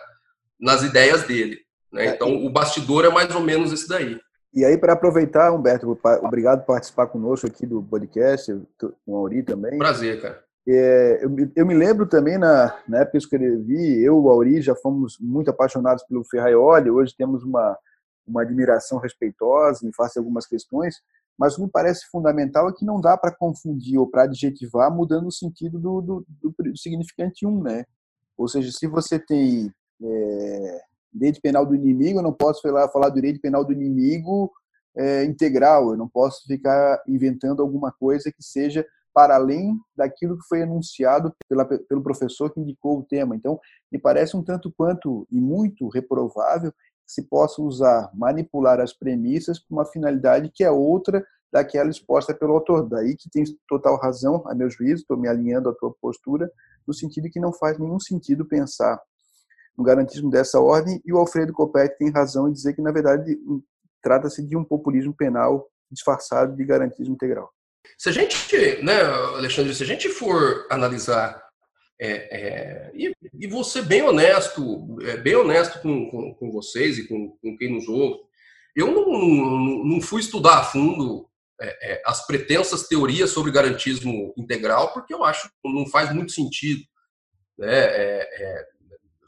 nas 0.59 0.81
ideias 0.81 1.23
dele. 1.23 1.59
Né? 1.91 2.07
É, 2.07 2.09
então, 2.09 2.43
o 2.43 2.49
bastidor 2.49 3.05
é 3.05 3.09
mais 3.09 3.33
ou 3.35 3.41
menos 3.41 3.71
esse 3.71 3.87
daí. 3.87 4.19
E 4.53 4.63
aí, 4.63 4.77
para 4.77 4.93
aproveitar, 4.93 5.51
Humberto, 5.51 5.97
obrigado 6.21 6.59
por 6.59 6.67
participar 6.67 7.07
conosco 7.07 7.47
aqui 7.47 7.65
do 7.65 7.81
podcast, 7.81 8.53
com 8.77 8.93
o 9.07 9.17
Auri 9.17 9.41
também. 9.41 9.77
Prazer, 9.79 10.21
cara. 10.21 10.43
É, 10.67 11.25
eu, 11.25 11.51
eu, 11.55 11.65
me 11.65 11.73
lembro 11.73 12.05
também, 12.05 12.37
na, 12.37 12.79
na 12.87 12.99
época 12.99 13.11
que 13.11 13.17
eu 13.17 13.19
escrevi, 13.19 14.01
eu 14.01 14.13
e 14.13 14.17
o 14.17 14.29
Auri 14.29 14.61
já 14.61 14.75
fomos 14.75 15.17
muito 15.19 15.49
apaixonados 15.49 16.03
pelo 16.03 16.23
Ferraioli, 16.23 16.89
hoje 16.89 17.15
temos 17.17 17.43
uma, 17.43 17.77
uma 18.25 18.43
admiração 18.43 18.99
respeitosa 18.99 19.85
em 19.85 19.91
face 19.91 20.17
a 20.17 20.21
algumas 20.21 20.45
questões, 20.45 20.95
mas 21.37 21.53
o 21.53 21.55
que 21.57 21.61
me 21.63 21.69
parece 21.69 22.05
fundamental 22.09 22.69
é 22.69 22.73
que 22.73 22.85
não 22.85 23.01
dá 23.01 23.17
para 23.17 23.35
confundir 23.35 23.97
ou 23.97 24.09
para 24.09 24.23
adjetivar 24.23 24.93
mudando 24.93 25.27
o 25.27 25.31
sentido 25.31 25.79
do, 25.79 26.01
do, 26.01 26.25
do, 26.41 26.55
do, 26.57 26.77
significante 26.77 27.45
um, 27.45 27.61
né? 27.61 27.85
Ou 28.37 28.47
seja, 28.47 28.71
se 28.71 28.87
você 28.87 29.19
tem 29.19 29.73
é, 30.01 30.81
direito 31.13 31.39
penal 31.41 31.65
do 31.65 31.75
inimigo, 31.75 32.19
eu 32.19 32.23
não 32.23 32.33
posso 32.33 32.61
falar, 32.61 32.89
falar 32.89 33.09
do 33.09 33.15
direito 33.15 33.39
penal 33.39 33.63
do 33.63 33.71
inimigo 33.71 34.51
é, 34.97 35.23
integral, 35.23 35.91
eu 35.91 35.97
não 35.97 36.07
posso 36.07 36.45
ficar 36.45 37.01
inventando 37.07 37.61
alguma 37.61 37.91
coisa 37.91 38.31
que 38.31 38.43
seja 38.43 38.85
para 39.13 39.35
além 39.35 39.77
daquilo 39.95 40.37
que 40.37 40.47
foi 40.47 40.63
anunciado 40.63 41.33
pela, 41.47 41.65
pelo 41.65 42.01
professor 42.01 42.51
que 42.51 42.59
indicou 42.59 42.99
o 42.99 43.03
tema. 43.03 43.35
Então, 43.35 43.59
me 43.91 43.99
parece 43.99 44.35
um 44.35 44.43
tanto 44.43 44.73
quanto 44.75 45.27
e 45.31 45.39
muito 45.39 45.87
reprovável 45.87 46.71
que 46.71 47.13
se 47.13 47.21
possa 47.21 47.61
usar, 47.61 48.09
manipular 48.13 48.79
as 48.79 48.91
premissas 48.91 49.59
para 49.59 49.75
uma 49.75 49.85
finalidade 49.85 50.51
que 50.53 50.63
é 50.63 50.71
outra 50.71 51.23
daquela 51.51 51.91
exposta 51.91 52.33
pelo 52.33 52.53
autor. 52.53 52.89
Daí 52.89 53.15
que 53.15 53.29
tem 53.29 53.43
total 53.67 53.97
razão, 53.97 54.43
a 54.47 54.55
meu 54.55 54.69
juízo, 54.69 55.01
estou 55.01 55.17
me 55.17 55.27
alinhando 55.27 55.69
à 55.69 55.73
tua 55.75 55.93
postura, 56.01 56.51
no 56.87 56.93
sentido 56.93 57.29
que 57.29 57.39
não 57.39 57.53
faz 57.53 57.77
nenhum 57.77 57.99
sentido 57.99 58.45
pensar 58.45 58.99
no 59.77 59.83
garantismo 59.83 60.29
dessa 60.29 60.59
ordem, 60.59 61.01
e 61.05 61.11
o 61.11 61.17
Alfredo 61.17 61.53
Copete 61.53 61.97
tem 61.97 62.11
razão 62.11 62.47
em 62.47 62.53
dizer 62.53 62.73
que, 62.73 62.81
na 62.81 62.91
verdade, 62.91 63.37
trata-se 64.01 64.45
de 64.45 64.55
um 64.55 64.63
populismo 64.63 65.13
penal 65.13 65.67
disfarçado 65.91 66.55
de 66.55 66.65
garantismo 66.65 67.13
integral. 67.13 67.49
Se 67.97 68.09
a 68.09 68.11
gente, 68.11 68.37
né, 68.83 69.01
Alexandre, 69.01 69.73
se 69.73 69.83
a 69.83 69.85
gente 69.85 70.09
for 70.09 70.65
analisar 70.69 71.41
é, 71.99 72.09
é, 72.09 72.91
e, 72.93 73.13
e 73.39 73.47
vou 73.47 73.63
ser 73.63 73.83
bem 73.83 74.01
honesto, 74.01 74.97
é, 75.03 75.17
bem 75.17 75.35
honesto 75.35 75.81
com, 75.81 76.09
com, 76.09 76.33
com 76.33 76.51
vocês 76.51 76.97
e 76.97 77.07
com, 77.07 77.37
com, 77.41 77.57
quem 77.57 77.73
nos 77.73 77.87
ouve, 77.87 78.19
eu 78.75 78.87
não, 78.87 79.05
não, 79.05 79.85
não 79.85 80.01
fui 80.01 80.21
estudar 80.21 80.59
a 80.59 80.63
fundo 80.63 81.29
é, 81.61 81.93
é, 81.93 82.01
as 82.05 82.25
pretensas 82.25 82.87
teorias 82.87 83.29
sobre 83.29 83.51
garantismo 83.51 84.33
integral, 84.35 84.91
porque 84.91 85.13
eu 85.13 85.23
acho 85.23 85.47
que 85.47 85.73
não 85.73 85.87
faz 85.87 86.13
muito 86.13 86.31
sentido. 86.31 86.81
Né? 87.57 88.23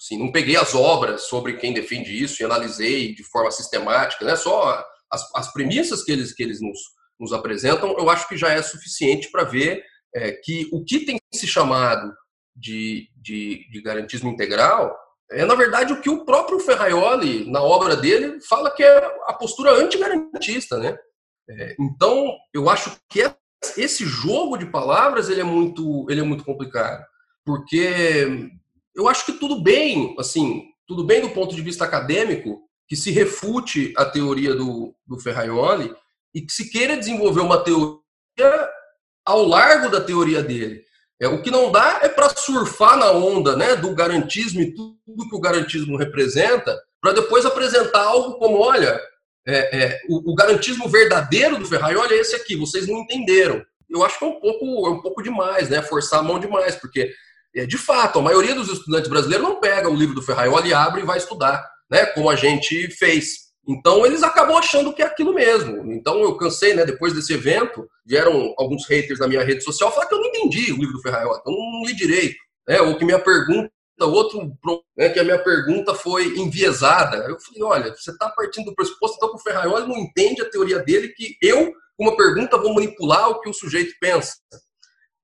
Assim, 0.06 0.20
não 0.20 0.32
peguei 0.32 0.56
as 0.56 0.76
obras 0.76 1.24
sobre 1.24 1.58
quem 1.58 1.74
defende 1.74 2.12
isso 2.12 2.42
e 2.42 2.46
analisei 2.46 3.16
de 3.16 3.24
forma 3.24 3.50
sistemática, 3.50 4.24
né? 4.24 4.36
só 4.36 4.86
as, 5.12 5.28
as 5.34 5.52
premissas 5.52 6.04
que 6.04 6.12
eles, 6.12 6.32
que 6.32 6.44
eles 6.44 6.62
nos, 6.62 6.78
nos 7.20 7.34
apresentam, 7.34 7.96
eu 7.98 8.08
acho 8.08 8.28
que 8.28 8.38
já 8.38 8.50
é 8.50 8.62
suficiente 8.62 9.32
para 9.32 9.44
ver 9.44 9.84
é, 10.14 10.32
que 10.32 10.70
o 10.72 10.84
que 10.84 11.06
tem 11.06 11.18
se 11.34 11.48
chamado 11.48 12.14
de, 12.56 13.10
de, 13.16 13.68
de, 13.72 13.82
garantismo 13.82 14.30
integral 14.30 14.96
é, 15.32 15.44
na 15.44 15.56
verdade, 15.56 15.92
o 15.92 16.00
que 16.00 16.10
o 16.10 16.24
próprio 16.24 16.60
Ferraioli, 16.60 17.50
na 17.50 17.62
obra 17.62 17.96
dele, 17.96 18.40
fala 18.48 18.70
que 18.70 18.84
é 18.84 18.98
a 19.26 19.34
postura 19.34 19.72
antigarantista, 19.72 20.78
né? 20.78 20.96
É, 21.50 21.76
então, 21.80 22.32
eu 22.54 22.70
acho 22.70 22.96
que 23.10 23.24
esse 23.76 24.06
jogo 24.06 24.56
de 24.56 24.68
palavras 24.68 25.28
ele 25.28 25.42
é 25.42 25.44
muito, 25.44 26.06
ele 26.12 26.22
é 26.22 26.24
muito 26.24 26.44
complicado, 26.44 27.04
porque 27.44 28.52
eu 28.96 29.08
acho 29.08 29.26
que 29.26 29.34
tudo 29.34 29.62
bem, 29.62 30.16
assim, 30.18 30.64
tudo 30.88 31.04
bem 31.04 31.22
do 31.22 31.30
ponto 31.30 31.56
de 31.56 31.62
vista 31.62 31.84
acadêmico 31.84 32.62
que 32.88 32.96
se 32.96 33.12
refute 33.12 33.94
a 33.98 34.06
teoria 34.06 34.56
do, 34.56 34.96
do 35.06 35.20
Ferraioli 35.20 35.94
e 36.34 36.42
que 36.42 36.52
se 36.52 36.70
queira 36.70 36.98
desenvolver 36.98 37.42
uma 37.42 37.64
teoria 37.64 38.02
ao 39.26 39.44
largo 39.46 39.90
da 39.90 40.00
teoria 40.00 40.44
dele. 40.44 40.84
É, 41.20 41.28
o 41.28 41.42
que 41.42 41.50
não 41.50 41.72
dá 41.72 42.02
é 42.04 42.10
para 42.10 42.30
surfar 42.30 42.98
na 42.98 43.12
onda 43.12 43.56
né, 43.56 43.76
do 43.76 43.96
garantismo 43.96 44.62
e 44.62 44.74
tudo 44.74 45.30
que 45.30 45.36
o 45.36 45.40
garantismo 45.40 45.98
representa, 45.98 46.78
para 47.02 47.14
depois 47.14 47.46
apresentar 47.46 48.04
algo 48.04 48.38
como: 48.38 48.58
olha, 48.58 49.02
é, 49.48 49.84
é, 49.84 50.02
o, 50.10 50.32
o, 50.32 50.36
garantismo 50.36 50.90
verdadeiro 50.90 51.58
do 51.58 51.66
Ferrari, 51.66 51.96
olha 51.96 52.16
esse 52.16 52.36
aqui, 52.36 52.56
vocês 52.56 52.88
não 52.88 53.00
entenderam. 53.00 53.64
Eu 53.90 54.04
acho 54.04 54.20
que 54.20 54.26
é 54.26 54.28
um 54.28 54.40
pouco, 54.40 54.88
é 54.88 54.90
um 54.90 55.02
pouco 55.02 55.24
demais, 55.24 55.70
né, 55.70 55.82
forçar 55.82 56.20
a 56.20 56.24
mão 56.24 56.40
demais, 56.40 56.76
porque, 56.76 57.02
é, 57.02 57.14
de 57.66 57.78
fato, 57.78 58.20
a 58.20 58.22
maioria 58.22 58.56
dos 58.56 58.70
estudantes 58.70 59.10
brasileiros 59.10 59.48
não 59.48 59.60
pega 59.60 59.90
o 59.90 59.96
livro 59.96 60.16
do 60.16 60.22
Ferraioli, 60.22 60.74
abre 60.74 61.02
e 61.02 61.06
vai 61.06 61.18
estudar, 61.18 61.66
né, 61.90 62.06
como 62.08 62.30
a 62.30 62.36
gente 62.36 62.90
fez. 62.98 63.46
Então 63.68 64.06
eles 64.06 64.22
acabam 64.22 64.58
achando 64.58 64.94
que 64.94 65.02
é 65.02 65.06
aquilo 65.06 65.34
mesmo. 65.34 65.92
Então 65.92 66.22
eu 66.22 66.38
cansei, 66.38 66.74
né? 66.74 66.86
Depois 66.86 67.14
desse 67.14 67.34
evento, 67.34 67.88
vieram 68.06 68.54
alguns 68.58 68.86
haters 68.88 69.20
na 69.20 69.28
minha 69.28 69.44
rede 69.44 69.64
social 69.64 69.92
falar 69.92 70.06
que 70.06 70.14
eu 70.14 70.20
não 70.20 70.28
entendi 70.28 70.72
o 70.72 70.78
livro 70.78 70.94
do 70.94 71.02
Ferraiota, 71.02 71.42
eu 71.48 71.52
não 71.52 71.84
li 71.86 71.96
direito, 71.96 72.38
né? 72.68 72.80
Ou 72.82 72.96
que 72.96 73.06
minha 73.06 73.20
pergunta, 73.20 73.72
outro, 74.02 74.52
né, 74.96 75.10
que 75.10 75.20
a 75.20 75.24
minha 75.24 75.40
pergunta 75.40 75.96
foi 75.96 76.38
enviesada. 76.38 77.18
Eu 77.28 77.40
falei, 77.40 77.64
olha, 77.64 77.96
você 77.96 78.12
está 78.12 78.30
partindo 78.30 78.66
do 78.66 78.76
pressuposto 78.76 79.18
então 79.18 79.30
que 79.30 79.38
o 79.38 79.44
Ferraioli 79.44 79.88
não 79.88 79.98
entende 79.98 80.42
a 80.42 80.50
teoria 80.50 80.80
dele, 80.80 81.10
que 81.10 81.36
eu, 81.42 81.74
com 81.98 82.04
uma 82.04 82.16
pergunta, 82.16 82.58
vou 82.58 82.74
manipular 82.74 83.30
o 83.30 83.40
que 83.40 83.50
o 83.50 83.54
sujeito 83.54 83.96
pensa. 84.00 84.36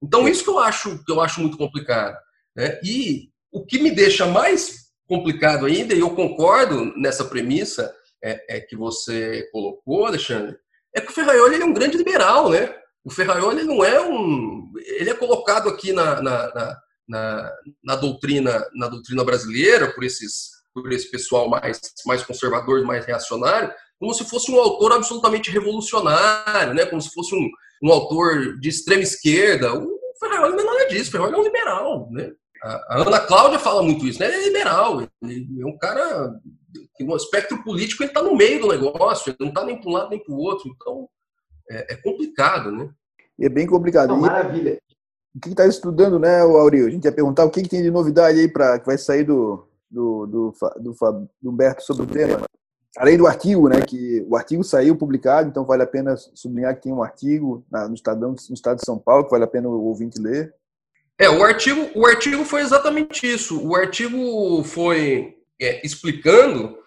Então 0.01 0.27
isso 0.27 0.43
que 0.43 0.49
eu 0.49 0.59
acho 0.59 1.03
que 1.03 1.11
eu 1.11 1.21
acho 1.21 1.41
muito 1.41 1.57
complicado. 1.57 2.17
Né? 2.55 2.79
E 2.83 3.29
o 3.51 3.65
que 3.65 3.79
me 3.79 3.91
deixa 3.91 4.25
mais 4.25 4.91
complicado 5.07 5.65
ainda, 5.65 5.93
e 5.93 5.99
eu 5.99 6.15
concordo 6.15 6.93
nessa 6.97 7.25
premissa, 7.25 7.93
é, 8.23 8.57
é, 8.57 8.61
que 8.61 8.75
você 8.75 9.49
colocou, 9.51 10.05
Alexandre, 10.05 10.55
é 10.95 11.01
que 11.01 11.11
o 11.11 11.13
Ferraioli 11.13 11.55
ele 11.55 11.63
é 11.63 11.65
um 11.65 11.73
grande 11.73 11.97
liberal, 11.97 12.49
né? 12.49 12.73
O 13.03 13.09
Ferraioli 13.09 13.63
não 13.63 13.83
é 13.83 13.99
um. 13.99 14.71
Ele 14.77 15.09
é 15.09 15.13
colocado 15.13 15.69
aqui 15.69 15.91
na, 15.91 16.21
na, 16.21 16.53
na, 16.53 16.77
na, 17.07 17.51
na 17.83 17.95
doutrina, 17.95 18.63
na 18.75 18.87
doutrina 18.87 19.23
brasileira, 19.23 19.91
por, 19.91 20.03
esses, 20.03 20.49
por 20.73 20.91
esse 20.91 21.09
pessoal 21.09 21.49
mais, 21.49 21.79
mais 22.05 22.23
conservador, 22.23 22.83
mais 22.85 23.05
reacionário, 23.05 23.73
como 23.99 24.13
se 24.13 24.23
fosse 24.25 24.51
um 24.51 24.59
autor 24.59 24.91
absolutamente 24.93 25.49
revolucionário, 25.49 26.73
né? 26.73 26.85
como 26.85 27.01
se 27.01 27.11
fosse 27.11 27.33
um, 27.33 27.49
um 27.81 27.91
autor 27.91 28.59
de 28.59 28.69
extrema 28.69 29.03
esquerda. 29.03 29.73
O 29.73 29.97
Ferraioli 30.19 30.55
não 30.55 30.63
é 30.63 30.65
nada 30.65 30.89
disso, 30.89 31.09
o 31.09 31.11
Ferraioli 31.11 31.35
é 31.35 31.39
um 31.39 31.43
liberal. 31.43 32.09
Né? 32.11 32.31
A, 32.63 33.01
Ana 33.01 33.19
Cláudia 33.19 33.59
fala 33.59 33.81
muito 33.81 34.05
isso, 34.05 34.19
né? 34.19 34.27
ele 34.27 34.35
é 34.35 34.47
liberal, 34.47 35.01
ele 35.23 35.61
é 35.61 35.65
um 35.65 35.77
cara 35.77 36.35
que 36.95 37.03
no 37.03 37.15
espectro 37.15 37.63
político 37.63 38.03
ele 38.03 38.11
está 38.11 38.21
no 38.21 38.35
meio 38.35 38.61
do 38.61 38.67
negócio, 38.67 39.29
ele 39.29 39.37
não 39.39 39.47
está 39.47 39.65
nem 39.65 39.79
para 39.79 39.89
um 39.89 39.93
lado 39.93 40.09
nem 40.11 40.23
para 40.23 40.33
o 40.33 40.37
outro, 40.37 40.69
então 40.69 41.09
é, 41.69 41.93
é, 41.93 41.95
complicado, 41.95 42.71
né? 42.71 42.89
É 43.39 43.49
bem 43.49 43.65
complicado. 43.65 44.09
Não, 44.09 44.21
maravilha. 44.21 44.79
O 45.33 45.39
que 45.39 45.49
está 45.49 45.65
estudando, 45.65 46.19
né, 46.19 46.41
Auril? 46.41 46.85
A 46.85 46.89
gente 46.89 47.05
ia 47.05 47.11
perguntar 47.11 47.45
o 47.45 47.49
que, 47.49 47.63
que 47.63 47.69
tem 47.69 47.81
de 47.81 47.89
novidade 47.89 48.39
aí 48.39 48.47
para 48.51 48.77
que 48.77 48.85
vai 48.85 48.97
sair 48.97 49.23
do, 49.23 49.65
do, 49.89 50.27
do, 50.27 50.53
do, 50.79 50.91
do 51.41 51.49
Humberto 51.49 51.81
sobre 51.81 52.03
o 52.03 52.07
tema. 52.07 52.45
Além 52.97 53.17
do 53.17 53.25
artigo, 53.25 53.69
né, 53.69 53.81
que 53.81 54.25
o 54.29 54.35
artigo 54.35 54.63
saiu 54.63 54.97
publicado, 54.97 55.47
então 55.47 55.65
vale 55.65 55.83
a 55.83 55.87
pena 55.87 56.15
sublinhar 56.17 56.75
que 56.75 56.83
tem 56.83 56.93
um 56.93 57.01
artigo 57.01 57.65
no, 57.71 57.93
Estadão, 57.93 58.31
no 58.31 58.53
Estado 58.53 58.79
de 58.79 58.85
São 58.85 58.99
Paulo, 58.99 59.23
que 59.23 59.31
vale 59.31 59.45
a 59.45 59.47
pena 59.47 59.69
o 59.69 59.85
ouvinte 59.85 60.19
ler. 60.19 60.53
É, 61.17 61.29
o 61.29 61.43
artigo, 61.43 61.89
o 61.95 62.05
artigo 62.05 62.43
foi 62.43 62.61
exatamente 62.61 63.31
isso. 63.31 63.65
O 63.65 63.75
artigo 63.75 64.63
foi 64.63 65.37
é, 65.59 65.85
explicando 65.85 66.77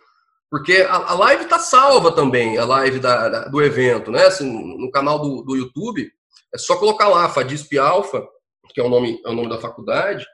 porque 0.50 0.86
a, 0.88 0.94
a 0.94 1.14
live 1.14 1.44
está 1.44 1.58
salva 1.58 2.12
também, 2.12 2.58
a 2.58 2.64
live 2.64 3.00
da, 3.00 3.28
da, 3.28 3.44
do 3.48 3.60
evento, 3.60 4.12
né? 4.12 4.24
Assim, 4.26 4.76
no 4.78 4.90
canal 4.90 5.18
do, 5.18 5.42
do 5.42 5.56
YouTube. 5.56 6.08
É 6.54 6.58
só 6.58 6.76
colocar 6.76 7.08
lá, 7.08 7.28
Fadisp 7.28 7.76
Alpha, 7.76 8.24
que 8.72 8.80
é 8.80 8.84
o 8.84 8.88
nome, 8.88 9.20
é 9.24 9.30
o 9.30 9.34
nome 9.34 9.48
da 9.48 9.58
faculdade, 9.58 10.24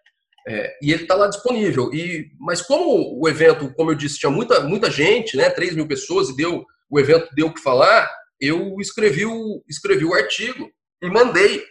é, 0.47 0.77
e 0.83 0.93
ele 0.93 1.03
está 1.03 1.15
lá 1.15 1.29
disponível. 1.29 1.93
E, 1.93 2.31
mas 2.39 2.63
como 2.63 3.21
o 3.21 3.29
evento, 3.29 3.73
como 3.75 3.91
eu 3.91 3.95
disse, 3.95 4.19
tinha 4.19 4.31
muita, 4.31 4.61
muita 4.61 4.91
gente, 4.91 5.37
né? 5.37 5.51
3 5.51 5.75
mil 5.75 5.87
pessoas, 5.87 6.29
e 6.29 6.37
deu, 6.37 6.65
o 6.89 6.99
evento 7.01 7.29
deu 7.35 7.49
o 7.49 7.55
que 7.55 7.61
falar, 7.61 8.11
eu 8.41 8.77
escrevi 8.81 9.27
o, 9.27 9.63
escrevi 9.69 10.05
o 10.05 10.15
artigo 10.15 10.71
e 11.03 11.09
mandei. 11.09 11.63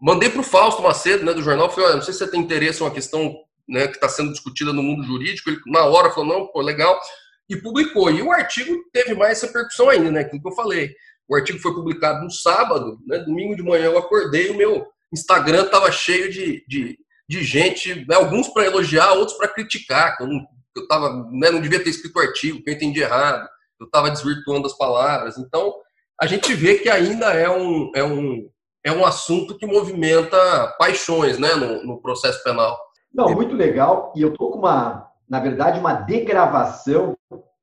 Mandei 0.00 0.28
para 0.28 0.40
o 0.40 0.44
Fausto 0.44 0.82
Macedo, 0.82 1.24
né, 1.24 1.32
do 1.32 1.42
jornal, 1.42 1.70
falei, 1.70 1.86
olha, 1.86 1.96
não 1.96 2.02
sei 2.02 2.12
se 2.12 2.18
você 2.18 2.30
tem 2.30 2.40
interesse 2.40 2.80
em 2.80 2.84
uma 2.84 2.92
questão 2.92 3.34
né, 3.66 3.88
que 3.88 3.94
está 3.94 4.08
sendo 4.08 4.30
discutida 4.30 4.72
no 4.72 4.82
mundo 4.82 5.02
jurídico. 5.02 5.48
Ele, 5.48 5.58
na 5.66 5.84
hora, 5.86 6.10
falou, 6.10 6.26
não, 6.26 6.46
pô, 6.48 6.60
legal 6.60 7.00
e 7.48 7.56
publicou. 7.56 8.10
E 8.10 8.22
o 8.22 8.32
artigo 8.32 8.76
teve 8.92 9.14
mais 9.14 9.40
repercussão 9.40 9.88
ainda, 9.88 10.10
né? 10.10 10.20
Aquilo 10.20 10.42
que 10.42 10.48
eu 10.48 10.54
falei. 10.54 10.94
O 11.28 11.34
artigo 11.34 11.58
foi 11.58 11.74
publicado 11.74 12.22
no 12.22 12.30
sábado, 12.30 12.98
né? 13.06 13.18
Domingo 13.20 13.56
de 13.56 13.62
manhã 13.62 13.86
eu 13.86 13.98
acordei, 13.98 14.50
o 14.50 14.56
meu 14.56 14.86
Instagram 15.12 15.64
estava 15.64 15.90
cheio 15.90 16.30
de, 16.30 16.64
de, 16.66 16.98
de 17.28 17.42
gente, 17.42 18.06
alguns 18.12 18.48
para 18.48 18.66
elogiar, 18.66 19.12
outros 19.12 19.36
para 19.36 19.48
criticar, 19.48 20.16
que 20.16 20.22
eu, 20.22 20.28
não, 20.28 20.46
eu 20.76 20.86
tava, 20.86 21.28
né, 21.32 21.50
não 21.50 21.60
devia 21.60 21.82
ter 21.82 21.90
escrito 21.90 22.16
o 22.16 22.22
artigo, 22.22 22.62
que 22.62 22.70
eu 22.70 22.74
entendi 22.74 23.00
errado, 23.00 23.48
eu 23.80 23.86
estava 23.86 24.10
desvirtuando 24.10 24.66
as 24.66 24.76
palavras. 24.76 25.36
Então, 25.36 25.74
a 26.20 26.26
gente 26.26 26.54
vê 26.54 26.76
que 26.78 26.88
ainda 26.88 27.32
é 27.32 27.50
um, 27.50 27.90
é 27.94 28.04
um, 28.04 28.48
é 28.84 28.92
um 28.92 29.04
assunto 29.04 29.56
que 29.56 29.66
movimenta 29.66 30.36
paixões 30.78 31.38
né, 31.38 31.54
no, 31.54 31.84
no 31.84 32.00
processo 32.00 32.42
penal. 32.42 32.78
Não, 33.12 33.32
muito 33.32 33.54
legal. 33.54 34.12
E 34.14 34.22
eu 34.22 34.28
estou 34.28 34.50
com 34.50 34.58
uma, 34.58 35.10
na 35.28 35.40
verdade, 35.40 35.80
uma 35.80 35.94
degravação 35.94 37.16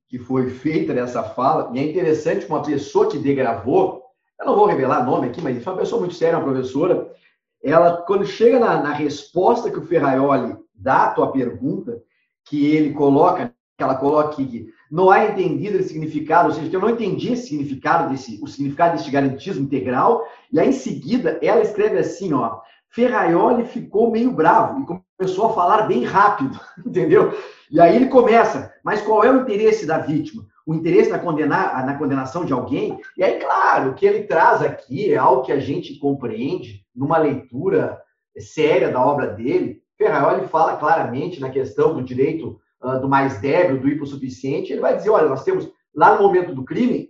que 0.10 0.20
foi 0.20 0.50
feita 0.50 0.94
nessa 0.94 1.24
fala. 1.24 1.72
E 1.74 1.80
é 1.80 1.84
interessante 1.84 2.46
uma 2.46 2.62
pessoa 2.62 3.10
que 3.10 3.18
degravou, 3.18 4.04
eu 4.40 4.46
não 4.46 4.56
vou 4.56 4.66
revelar 4.66 5.06
nome 5.06 5.28
aqui, 5.28 5.42
mas 5.42 5.64
foi 5.64 5.74
uma 5.74 5.80
pessoa 5.80 6.00
muito 6.00 6.16
séria, 6.16 6.38
uma 6.38 6.46
professora. 6.46 7.10
Ela, 7.64 8.04
quando 8.06 8.26
chega 8.26 8.60
na, 8.60 8.82
na 8.82 8.92
resposta 8.92 9.72
que 9.72 9.80
o 9.80 9.86
Ferraioli 9.86 10.58
dá 10.76 11.06
à 11.06 11.12
tua 11.12 11.32
pergunta, 11.32 12.02
que 12.46 12.66
ele 12.66 12.94
coloca, 12.94 13.54
que 13.78 13.84
ela 13.84 13.96
coloca 13.96 14.36
que 14.36 14.68
não 14.92 15.10
há 15.10 15.26
entendido 15.26 15.78
esse 15.78 15.90
significado, 15.90 16.50
ou 16.50 16.54
seja, 16.54 16.70
que 16.70 16.76
eu 16.76 16.82
não 16.82 16.90
entendi 16.90 17.32
esse 17.32 17.48
significado 17.48 18.12
desse, 18.12 18.40
o 18.44 18.48
significado 18.48 18.98
desse 18.98 19.10
garantismo 19.10 19.64
integral, 19.64 20.28
e 20.52 20.60
aí 20.60 20.70
em 20.70 20.74
seguida 20.74 21.40
ela 21.42 21.62
escreve 21.62 21.98
assim, 21.98 22.34
ó, 22.34 22.60
Ferraioli 22.90 23.66
ficou 23.66 24.12
meio 24.12 24.32
bravo 24.32 24.82
e 24.82 25.02
começou 25.18 25.48
a 25.48 25.54
falar 25.54 25.88
bem 25.88 26.04
rápido, 26.04 26.60
entendeu? 26.86 27.34
E 27.72 27.80
aí 27.80 27.96
ele 27.96 28.08
começa, 28.08 28.72
mas 28.84 29.02
qual 29.02 29.24
é 29.24 29.32
o 29.32 29.42
interesse 29.42 29.86
da 29.86 29.98
vítima? 29.98 30.46
O 30.66 30.74
interesse 30.74 31.10
na, 31.10 31.20
condenar, 31.20 31.86
na 31.86 31.98
condenação 31.98 32.46
de 32.46 32.54
alguém? 32.54 33.00
E 33.18 33.24
aí, 33.24 33.40
claro, 33.40 33.92
o 33.92 33.94
que 33.94 34.06
ele 34.06 34.24
traz 34.24 34.62
aqui 34.62 35.12
é 35.12 35.18
algo 35.18 35.44
que 35.44 35.52
a 35.52 35.60
gente 35.60 35.98
compreende 36.00 36.86
numa 36.96 37.18
leitura 37.18 38.02
séria 38.38 38.90
da 38.90 39.06
obra 39.06 39.28
dele. 39.28 39.82
Ferraioli 39.98 40.48
fala 40.48 40.78
claramente 40.78 41.40
na 41.40 41.50
questão 41.50 41.94
do 41.94 42.04
direito 42.04 42.60
uh, 42.82 43.00
do 43.00 43.10
mais 43.10 43.40
débil, 43.42 43.80
do 43.80 43.90
hipossuficiente. 43.90 44.72
Ele 44.72 44.82
vai 44.82 44.96
dizer: 44.96 45.10
olha, 45.10 45.28
nós 45.28 45.44
temos 45.44 45.70
lá 45.94 46.16
no 46.16 46.24
momento 46.24 46.56
do 46.56 46.64
crime, 46.64 47.10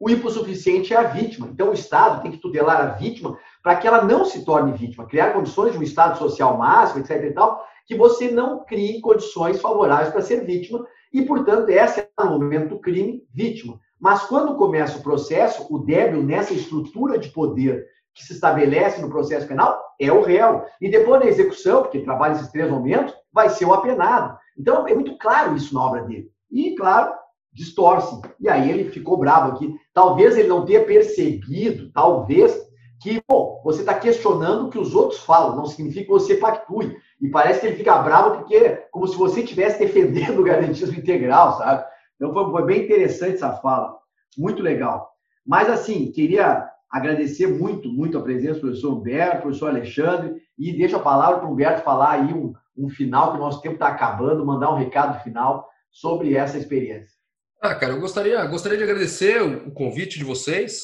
o 0.00 0.10
hipossuficiente 0.10 0.92
é 0.92 0.96
a 0.96 1.04
vítima. 1.04 1.48
Então, 1.50 1.70
o 1.70 1.74
Estado 1.74 2.22
tem 2.22 2.32
que 2.32 2.38
tutelar 2.38 2.80
a 2.80 2.86
vítima 2.86 3.38
para 3.62 3.76
que 3.76 3.86
ela 3.86 4.04
não 4.04 4.24
se 4.24 4.44
torne 4.44 4.72
vítima, 4.72 5.06
criar 5.06 5.32
condições 5.32 5.72
de 5.72 5.78
um 5.78 5.82
Estado 5.82 6.18
social 6.18 6.58
máximo, 6.58 7.00
etc. 7.00 7.24
e 7.24 7.32
tal, 7.32 7.64
que 7.86 7.94
você 7.94 8.30
não 8.30 8.64
crie 8.64 9.00
condições 9.00 9.60
favoráveis 9.60 10.10
para 10.10 10.22
ser 10.22 10.44
vítima 10.44 10.84
e, 11.14 11.22
portanto, 11.22 11.70
essa 11.70 12.00
é, 12.00 12.24
no 12.24 12.32
momento 12.32 12.70
do 12.70 12.80
crime, 12.80 13.24
vítima. 13.32 13.78
Mas 14.00 14.24
quando 14.24 14.56
começa 14.56 14.98
o 14.98 15.02
processo, 15.02 15.64
o 15.70 15.78
débil 15.78 16.24
nessa 16.24 16.52
estrutura 16.52 17.16
de 17.16 17.28
poder 17.28 17.86
que 18.12 18.24
se 18.24 18.32
estabelece 18.32 19.00
no 19.00 19.08
processo 19.08 19.46
penal 19.46 19.80
é 20.00 20.12
o 20.12 20.22
réu. 20.22 20.64
E 20.80 20.90
depois 20.90 21.20
da 21.20 21.28
execução, 21.28 21.82
porque 21.82 22.00
trabalha 22.00 22.32
esses 22.32 22.50
três 22.50 22.68
momentos, 22.68 23.14
vai 23.32 23.48
ser 23.48 23.64
o 23.64 23.72
apenado. 23.72 24.36
Então, 24.58 24.88
é 24.88 24.94
muito 24.94 25.16
claro 25.16 25.54
isso 25.54 25.72
na 25.72 25.84
obra 25.84 26.02
dele. 26.02 26.28
E, 26.50 26.74
claro, 26.74 27.14
distorce. 27.52 28.20
E 28.40 28.48
aí 28.48 28.68
ele 28.68 28.90
ficou 28.90 29.16
bravo 29.16 29.52
aqui. 29.52 29.72
Talvez 29.92 30.36
ele 30.36 30.48
não 30.48 30.64
tenha 30.64 30.84
percebido, 30.84 31.92
talvez, 31.92 32.60
que, 33.00 33.22
bom, 33.28 33.60
você 33.64 33.80
está 33.80 33.94
questionando 33.94 34.66
o 34.66 34.70
que 34.70 34.78
os 34.80 34.96
outros 34.96 35.20
falam, 35.20 35.54
não 35.54 35.66
significa 35.66 36.06
que 36.06 36.10
você 36.10 36.36
pactue. 36.36 36.96
E 37.20 37.28
parece 37.28 37.60
que 37.60 37.66
ele 37.66 37.76
fica 37.76 37.98
bravo 37.98 38.38
porque 38.38 38.56
é 38.56 38.88
como 38.90 39.06
se 39.06 39.16
você 39.16 39.40
estivesse 39.40 39.78
defendendo 39.78 40.38
o 40.40 40.44
garantismo 40.44 40.98
integral, 40.98 41.58
sabe? 41.58 41.84
Então 42.16 42.32
foi, 42.32 42.50
foi 42.50 42.64
bem 42.64 42.84
interessante 42.84 43.34
essa 43.34 43.52
fala. 43.52 43.96
Muito 44.36 44.62
legal. 44.62 45.10
Mas, 45.46 45.68
assim, 45.68 46.10
queria 46.10 46.68
agradecer 46.90 47.46
muito, 47.46 47.88
muito 47.88 48.16
a 48.16 48.22
presença 48.22 48.54
do 48.54 48.60
professor 48.60 48.94
Humberto, 48.94 49.42
professor 49.42 49.68
Alexandre, 49.68 50.40
e 50.58 50.76
deixo 50.76 50.96
a 50.96 51.02
palavra 51.02 51.40
para 51.40 51.48
o 51.48 51.52
Humberto 51.52 51.82
falar 51.82 52.12
aí 52.12 52.32
um, 52.32 52.52
um 52.76 52.88
final, 52.88 53.32
que 53.32 53.38
o 53.38 53.40
nosso 53.40 53.60
tempo 53.60 53.74
está 53.74 53.88
acabando, 53.88 54.46
mandar 54.46 54.72
um 54.72 54.78
recado 54.78 55.22
final 55.22 55.68
sobre 55.90 56.34
essa 56.34 56.56
experiência. 56.56 57.14
Ah, 57.60 57.74
cara, 57.74 57.94
eu 57.94 58.00
gostaria, 58.00 58.44
gostaria 58.46 58.78
de 58.78 58.84
agradecer 58.84 59.42
o, 59.42 59.68
o 59.68 59.72
convite 59.72 60.18
de 60.18 60.24
vocês. 60.24 60.82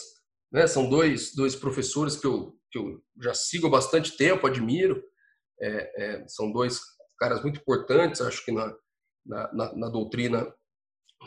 Né? 0.53 0.67
São 0.67 0.89
dois, 0.89 1.35
dois 1.35 1.55
professores 1.55 2.17
que 2.17 2.27
eu, 2.27 2.55
que 2.71 2.79
eu 2.79 3.01
já 3.21 3.35
sigo 3.35 3.67
há 3.67 3.71
bastante 3.71 4.17
tempo, 4.17 4.47
admiro. 4.47 5.03
É, 5.61 6.05
é, 6.05 6.25
são 6.29 6.51
dois 6.51 6.81
caras 7.19 7.43
muito 7.43 7.61
importantes, 7.61 8.21
acho 8.21 8.45
que 8.45 8.53
na, 8.53 8.75
na, 9.27 9.53
na, 9.53 9.77
na 9.77 9.89
doutrina 9.89 10.53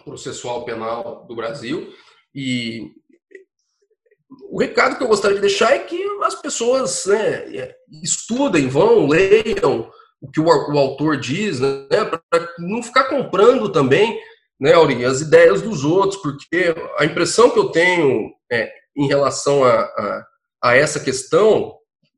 processual 0.03 0.65
penal 0.65 1.25
do 1.27 1.35
Brasil. 1.35 1.93
E 2.33 2.91
o 4.49 4.59
recado 4.59 4.97
que 4.97 5.03
eu 5.03 5.07
gostaria 5.07 5.35
de 5.35 5.41
deixar 5.41 5.73
é 5.73 5.79
que 5.79 6.03
as 6.23 6.35
pessoas 6.35 7.05
né, 7.05 7.73
estudem, 8.01 8.67
vão, 8.67 9.07
leiam 9.07 9.91
o 10.21 10.31
que 10.31 10.39
o, 10.39 10.45
o 10.45 10.77
autor 10.77 11.17
diz, 11.17 11.59
né, 11.59 11.85
para 12.29 12.49
não 12.57 12.81
ficar 12.81 13.05
comprando 13.05 13.71
também, 13.71 14.19
né, 14.59 14.73
Aurinha, 14.73 15.09
as 15.09 15.21
ideias 15.21 15.61
dos 15.61 15.83
outros, 15.83 16.21
porque 16.21 16.73
a 16.97 17.05
impressão 17.05 17.49
que 17.49 17.59
eu 17.59 17.69
tenho 17.69 18.31
é, 18.51 18.71
em 18.95 19.07
relação 19.07 19.63
a, 19.63 19.81
a, 19.81 20.25
a 20.63 20.75
essa 20.75 20.99
questão, 20.99 21.75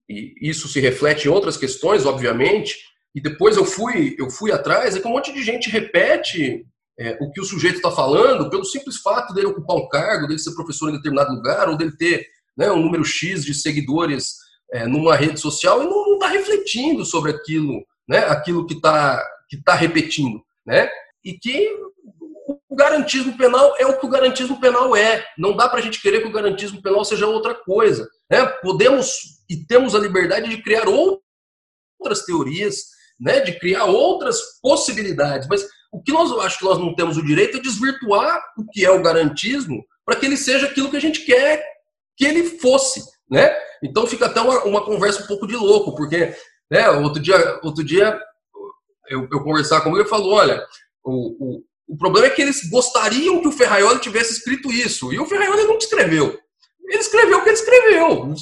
e 0.09 0.33
isso 0.41 0.67
se 0.67 0.79
reflete 0.79 1.27
em 1.27 1.31
outras 1.31 1.57
questões, 1.57 2.05
obviamente, 2.05 2.77
e 3.13 3.21
depois 3.21 3.57
eu 3.57 3.65
fui, 3.65 4.15
eu 4.19 4.29
fui 4.29 4.51
atrás, 4.51 4.95
é 4.95 4.99
que 4.99 5.07
um 5.07 5.11
monte 5.11 5.33
de 5.33 5.41
gente 5.41 5.69
repete 5.69 6.65
é, 6.99 7.17
o 7.21 7.31
que 7.31 7.41
o 7.41 7.45
sujeito 7.45 7.77
está 7.77 7.91
falando 7.91 8.49
pelo 8.49 8.65
simples 8.65 8.97
fato 8.97 9.33
dele 9.33 9.47
ocupar 9.47 9.77
um 9.77 9.87
cargo, 9.87 10.27
dele 10.27 10.39
ser 10.39 10.53
professor 10.53 10.89
em 10.89 10.93
determinado 10.93 11.33
lugar, 11.33 11.69
ou 11.69 11.77
dele 11.77 11.95
ter 11.95 12.25
né, 12.57 12.71
um 12.71 12.81
número 12.81 13.03
X 13.03 13.43
de 13.43 13.53
seguidores 13.53 14.35
é, 14.71 14.85
numa 14.85 15.15
rede 15.15 15.39
social 15.39 15.81
e 15.81 15.85
não 15.85 16.13
está 16.13 16.27
refletindo 16.27 17.05
sobre 17.05 17.31
aquilo, 17.31 17.85
né, 18.07 18.19
aquilo 18.25 18.65
que 18.65 18.73
está 18.73 19.25
que 19.49 19.61
tá 19.63 19.75
repetindo. 19.75 20.41
Né? 20.65 20.89
E 21.23 21.33
que 21.33 21.69
o 22.69 22.75
garantismo 22.75 23.37
penal 23.37 23.75
é 23.77 23.85
o 23.85 23.97
que 23.97 24.05
o 24.05 24.09
garantismo 24.09 24.59
penal 24.59 24.95
é. 24.95 25.25
Não 25.37 25.55
dá 25.55 25.69
para 25.69 25.79
a 25.79 25.81
gente 25.81 26.01
querer 26.01 26.21
que 26.21 26.27
o 26.27 26.31
garantismo 26.31 26.81
penal 26.81 27.05
seja 27.05 27.27
outra 27.27 27.53
coisa. 27.53 28.07
Né? 28.29 28.45
Podemos 28.61 29.34
e 29.49 29.57
temos 29.65 29.95
a 29.95 29.99
liberdade 29.99 30.49
de 30.49 30.61
criar 30.61 30.87
outras 30.87 32.25
teorias, 32.25 32.77
né? 33.19 33.39
de 33.41 33.57
criar 33.59 33.85
outras 33.85 34.39
possibilidades, 34.61 35.47
mas 35.47 35.65
o 35.91 36.01
que 36.01 36.11
nós 36.11 36.31
acho 36.39 36.59
que 36.59 36.65
nós 36.65 36.77
não 36.77 36.93
temos 36.93 37.17
o 37.17 37.25
direito 37.25 37.57
é 37.57 37.61
desvirtuar 37.61 38.41
o 38.57 38.65
que 38.69 38.85
é 38.85 38.91
o 38.91 39.01
garantismo 39.01 39.85
para 40.05 40.17
que 40.17 40.25
ele 40.25 40.37
seja 40.37 40.67
aquilo 40.67 40.89
que 40.89 40.97
a 40.97 41.01
gente 41.01 41.25
quer 41.25 41.63
que 42.17 42.25
ele 42.25 42.59
fosse, 42.59 43.01
né? 43.29 43.53
Então 43.83 44.07
fica 44.07 44.25
até 44.25 44.39
uma, 44.41 44.63
uma 44.63 44.83
conversa 44.83 45.23
um 45.23 45.27
pouco 45.27 45.47
de 45.47 45.55
louco, 45.55 45.95
porque 45.95 46.35
né, 46.69 46.89
outro 46.89 47.21
dia, 47.21 47.59
outro 47.63 47.83
dia 47.83 48.19
eu, 49.09 49.27
eu 49.31 49.43
conversar 49.43 49.81
comigo 49.81 50.01
e 50.01 50.09
falou, 50.09 50.33
olha, 50.33 50.65
o, 51.03 51.57
o, 51.57 51.63
o 51.87 51.97
problema 51.97 52.27
é 52.27 52.29
que 52.29 52.41
eles 52.41 52.69
gostariam 52.69 53.41
que 53.41 53.47
o 53.47 53.51
Ferraioli 53.51 53.99
tivesse 53.99 54.33
escrito 54.33 54.71
isso, 54.71 55.13
e 55.13 55.19
o 55.19 55.25
Ferraioli 55.25 55.63
não 55.63 55.77
escreveu. 55.77 56.37
Ele 56.89 56.99
escreveu 56.99 57.39
o 57.39 57.43
que 57.43 57.49
ele 57.49 57.57
escreveu. 57.57 58.33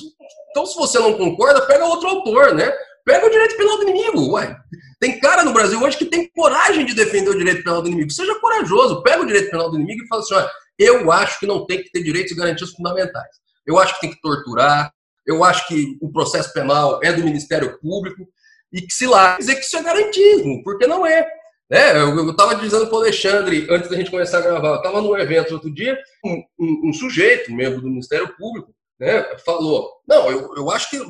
Então, 0.51 0.65
se 0.65 0.75
você 0.75 0.99
não 0.99 1.13
concorda, 1.13 1.65
pega 1.65 1.85
outro 1.85 2.09
autor, 2.09 2.53
né? 2.53 2.71
Pega 3.05 3.25
o 3.25 3.29
direito 3.29 3.57
penal 3.57 3.77
do 3.77 3.83
inimigo, 3.83 4.31
uai. 4.31 4.55
Tem 4.99 5.19
cara 5.19 5.43
no 5.43 5.51
Brasil 5.51 5.81
hoje 5.81 5.97
que 5.97 6.05
tem 6.05 6.29
coragem 6.29 6.85
de 6.85 6.93
defender 6.93 7.29
o 7.29 7.37
direito 7.37 7.63
penal 7.63 7.81
do 7.81 7.87
inimigo. 7.89 8.11
Seja 8.11 8.39
corajoso, 8.39 9.03
pega 9.03 9.21
o 9.21 9.25
direito 9.25 9.51
penal 9.51 9.69
do 9.69 9.75
inimigo 9.75 10.03
e 10.03 10.07
fala 10.07 10.21
assim: 10.21 10.33
olha, 10.35 10.49
eu 10.79 11.11
acho 11.11 11.39
que 11.39 11.45
não 11.45 11.65
tem 11.65 11.83
que 11.83 11.91
ter 11.91 12.01
direitos 12.01 12.31
e 12.31 12.35
garantias 12.35 12.71
fundamentais. 12.71 13.35
Eu 13.65 13.77
acho 13.77 13.95
que 13.95 14.01
tem 14.01 14.11
que 14.11 14.21
torturar. 14.21 14.91
Eu 15.25 15.43
acho 15.43 15.67
que 15.67 15.97
o 16.01 16.11
processo 16.11 16.53
penal 16.53 16.99
é 17.03 17.11
do 17.11 17.23
Ministério 17.23 17.77
Público 17.79 18.27
e 18.71 18.81
que 18.81 18.93
se 18.93 19.05
lá 19.05 19.37
dizer 19.37 19.55
que 19.55 19.61
isso 19.61 19.77
é 19.77 19.83
garantismo, 19.83 20.63
porque 20.63 20.87
não 20.87 21.05
é. 21.05 21.25
Né? 21.73 21.97
Eu 21.97 22.29
estava 22.29 22.53
dizendo 22.53 22.85
para 22.85 22.95
o 22.95 22.99
Alexandre, 22.99 23.65
antes 23.67 23.89
da 23.89 23.95
gente 23.95 24.11
começar 24.11 24.37
a 24.37 24.41
gravar, 24.41 24.67
eu 24.67 24.75
estava 24.75 25.01
num 25.01 25.17
evento 25.17 25.55
outro 25.55 25.73
dia, 25.73 25.97
um, 26.23 26.43
um, 26.59 26.89
um, 26.89 26.93
sujeito, 26.93 27.51
membro 27.51 27.81
do 27.81 27.89
Ministério 27.89 28.31
Público, 28.37 28.71
né, 28.99 29.23
falou: 29.43 29.89
Não, 30.07 30.29
eu, 30.29 30.53
eu 30.55 30.69
acho 30.69 30.87
que 30.91 31.01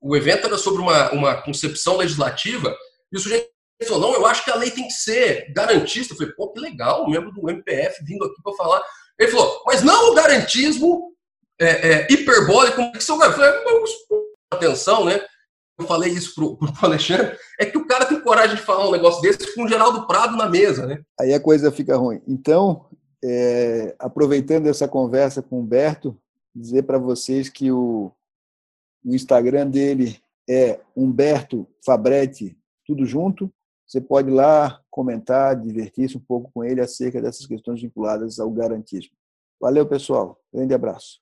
o 0.00 0.16
evento 0.16 0.48
era 0.48 0.58
sobre 0.58 0.82
uma, 0.82 1.12
uma 1.12 1.40
concepção 1.40 1.98
legislativa 1.98 2.76
e 3.12 3.16
o 3.16 3.20
sujeito 3.20 3.48
falou, 3.86 4.10
não, 4.10 4.14
eu 4.14 4.26
acho 4.26 4.44
que 4.44 4.50
a 4.50 4.56
lei 4.56 4.72
tem 4.72 4.88
que 4.88 4.92
ser 4.92 5.52
garantista. 5.52 6.14
Eu 6.14 6.18
falei, 6.18 6.32
pô, 6.32 6.52
que 6.52 6.60
legal, 6.60 7.04
um 7.04 7.10
membro 7.10 7.30
do 7.30 7.48
MPF 7.48 8.04
vindo 8.04 8.24
aqui 8.24 8.42
para 8.42 8.52
falar. 8.54 8.82
Ele 9.18 9.30
falou, 9.30 9.62
mas 9.66 9.82
não 9.82 10.10
o 10.10 10.14
garantismo 10.14 11.14
é, 11.60 11.92
é, 11.92 12.06
hiperbólico. 12.10 12.80
Eu 12.80 13.32
falei, 13.32 13.52
atenção, 14.52 15.04
né? 15.04 15.24
Eu 15.80 15.86
falei 15.86 16.12
isso 16.12 16.34
pro, 16.34 16.56
pro 16.56 16.72
Alexandre, 16.82 17.36
é 17.58 17.64
que 17.64 17.78
o 17.78 17.86
cara 17.86 18.04
tem 18.04 18.20
coragem 18.20 18.56
de 18.56 18.62
falar 18.62 18.86
um 18.88 18.92
negócio 18.92 19.20
desse 19.22 19.54
com 19.54 19.64
o 19.64 19.68
Geraldo 19.68 20.06
Prado 20.06 20.36
na 20.36 20.48
mesa, 20.48 20.86
né? 20.86 21.02
Aí 21.18 21.32
a 21.32 21.40
coisa 21.40 21.72
fica 21.72 21.96
ruim. 21.96 22.20
Então, 22.28 22.86
é, 23.24 23.94
aproveitando 23.98 24.66
essa 24.66 24.86
conversa 24.86 25.42
com 25.42 25.56
o 25.56 25.60
Humberto, 25.60 26.16
dizer 26.54 26.82
para 26.82 26.98
vocês 26.98 27.48
que 27.48 27.70
o, 27.72 28.12
o 29.04 29.14
Instagram 29.14 29.68
dele 29.68 30.20
é 30.48 30.80
Humberto 30.96 31.66
Fabretti 31.84 32.56
tudo 32.86 33.06
junto. 33.06 33.52
Você 33.86 34.00
pode 34.00 34.30
ir 34.30 34.34
lá 34.34 34.80
comentar, 34.90 35.56
divertir-se 35.56 36.16
um 36.16 36.20
pouco 36.20 36.50
com 36.52 36.64
ele 36.64 36.80
acerca 36.80 37.20
dessas 37.20 37.46
questões 37.46 37.80
vinculadas 37.80 38.38
ao 38.38 38.50
garantismo. 38.50 39.12
Valeu, 39.60 39.86
pessoal. 39.86 40.40
Grande 40.52 40.74
abraço. 40.74 41.20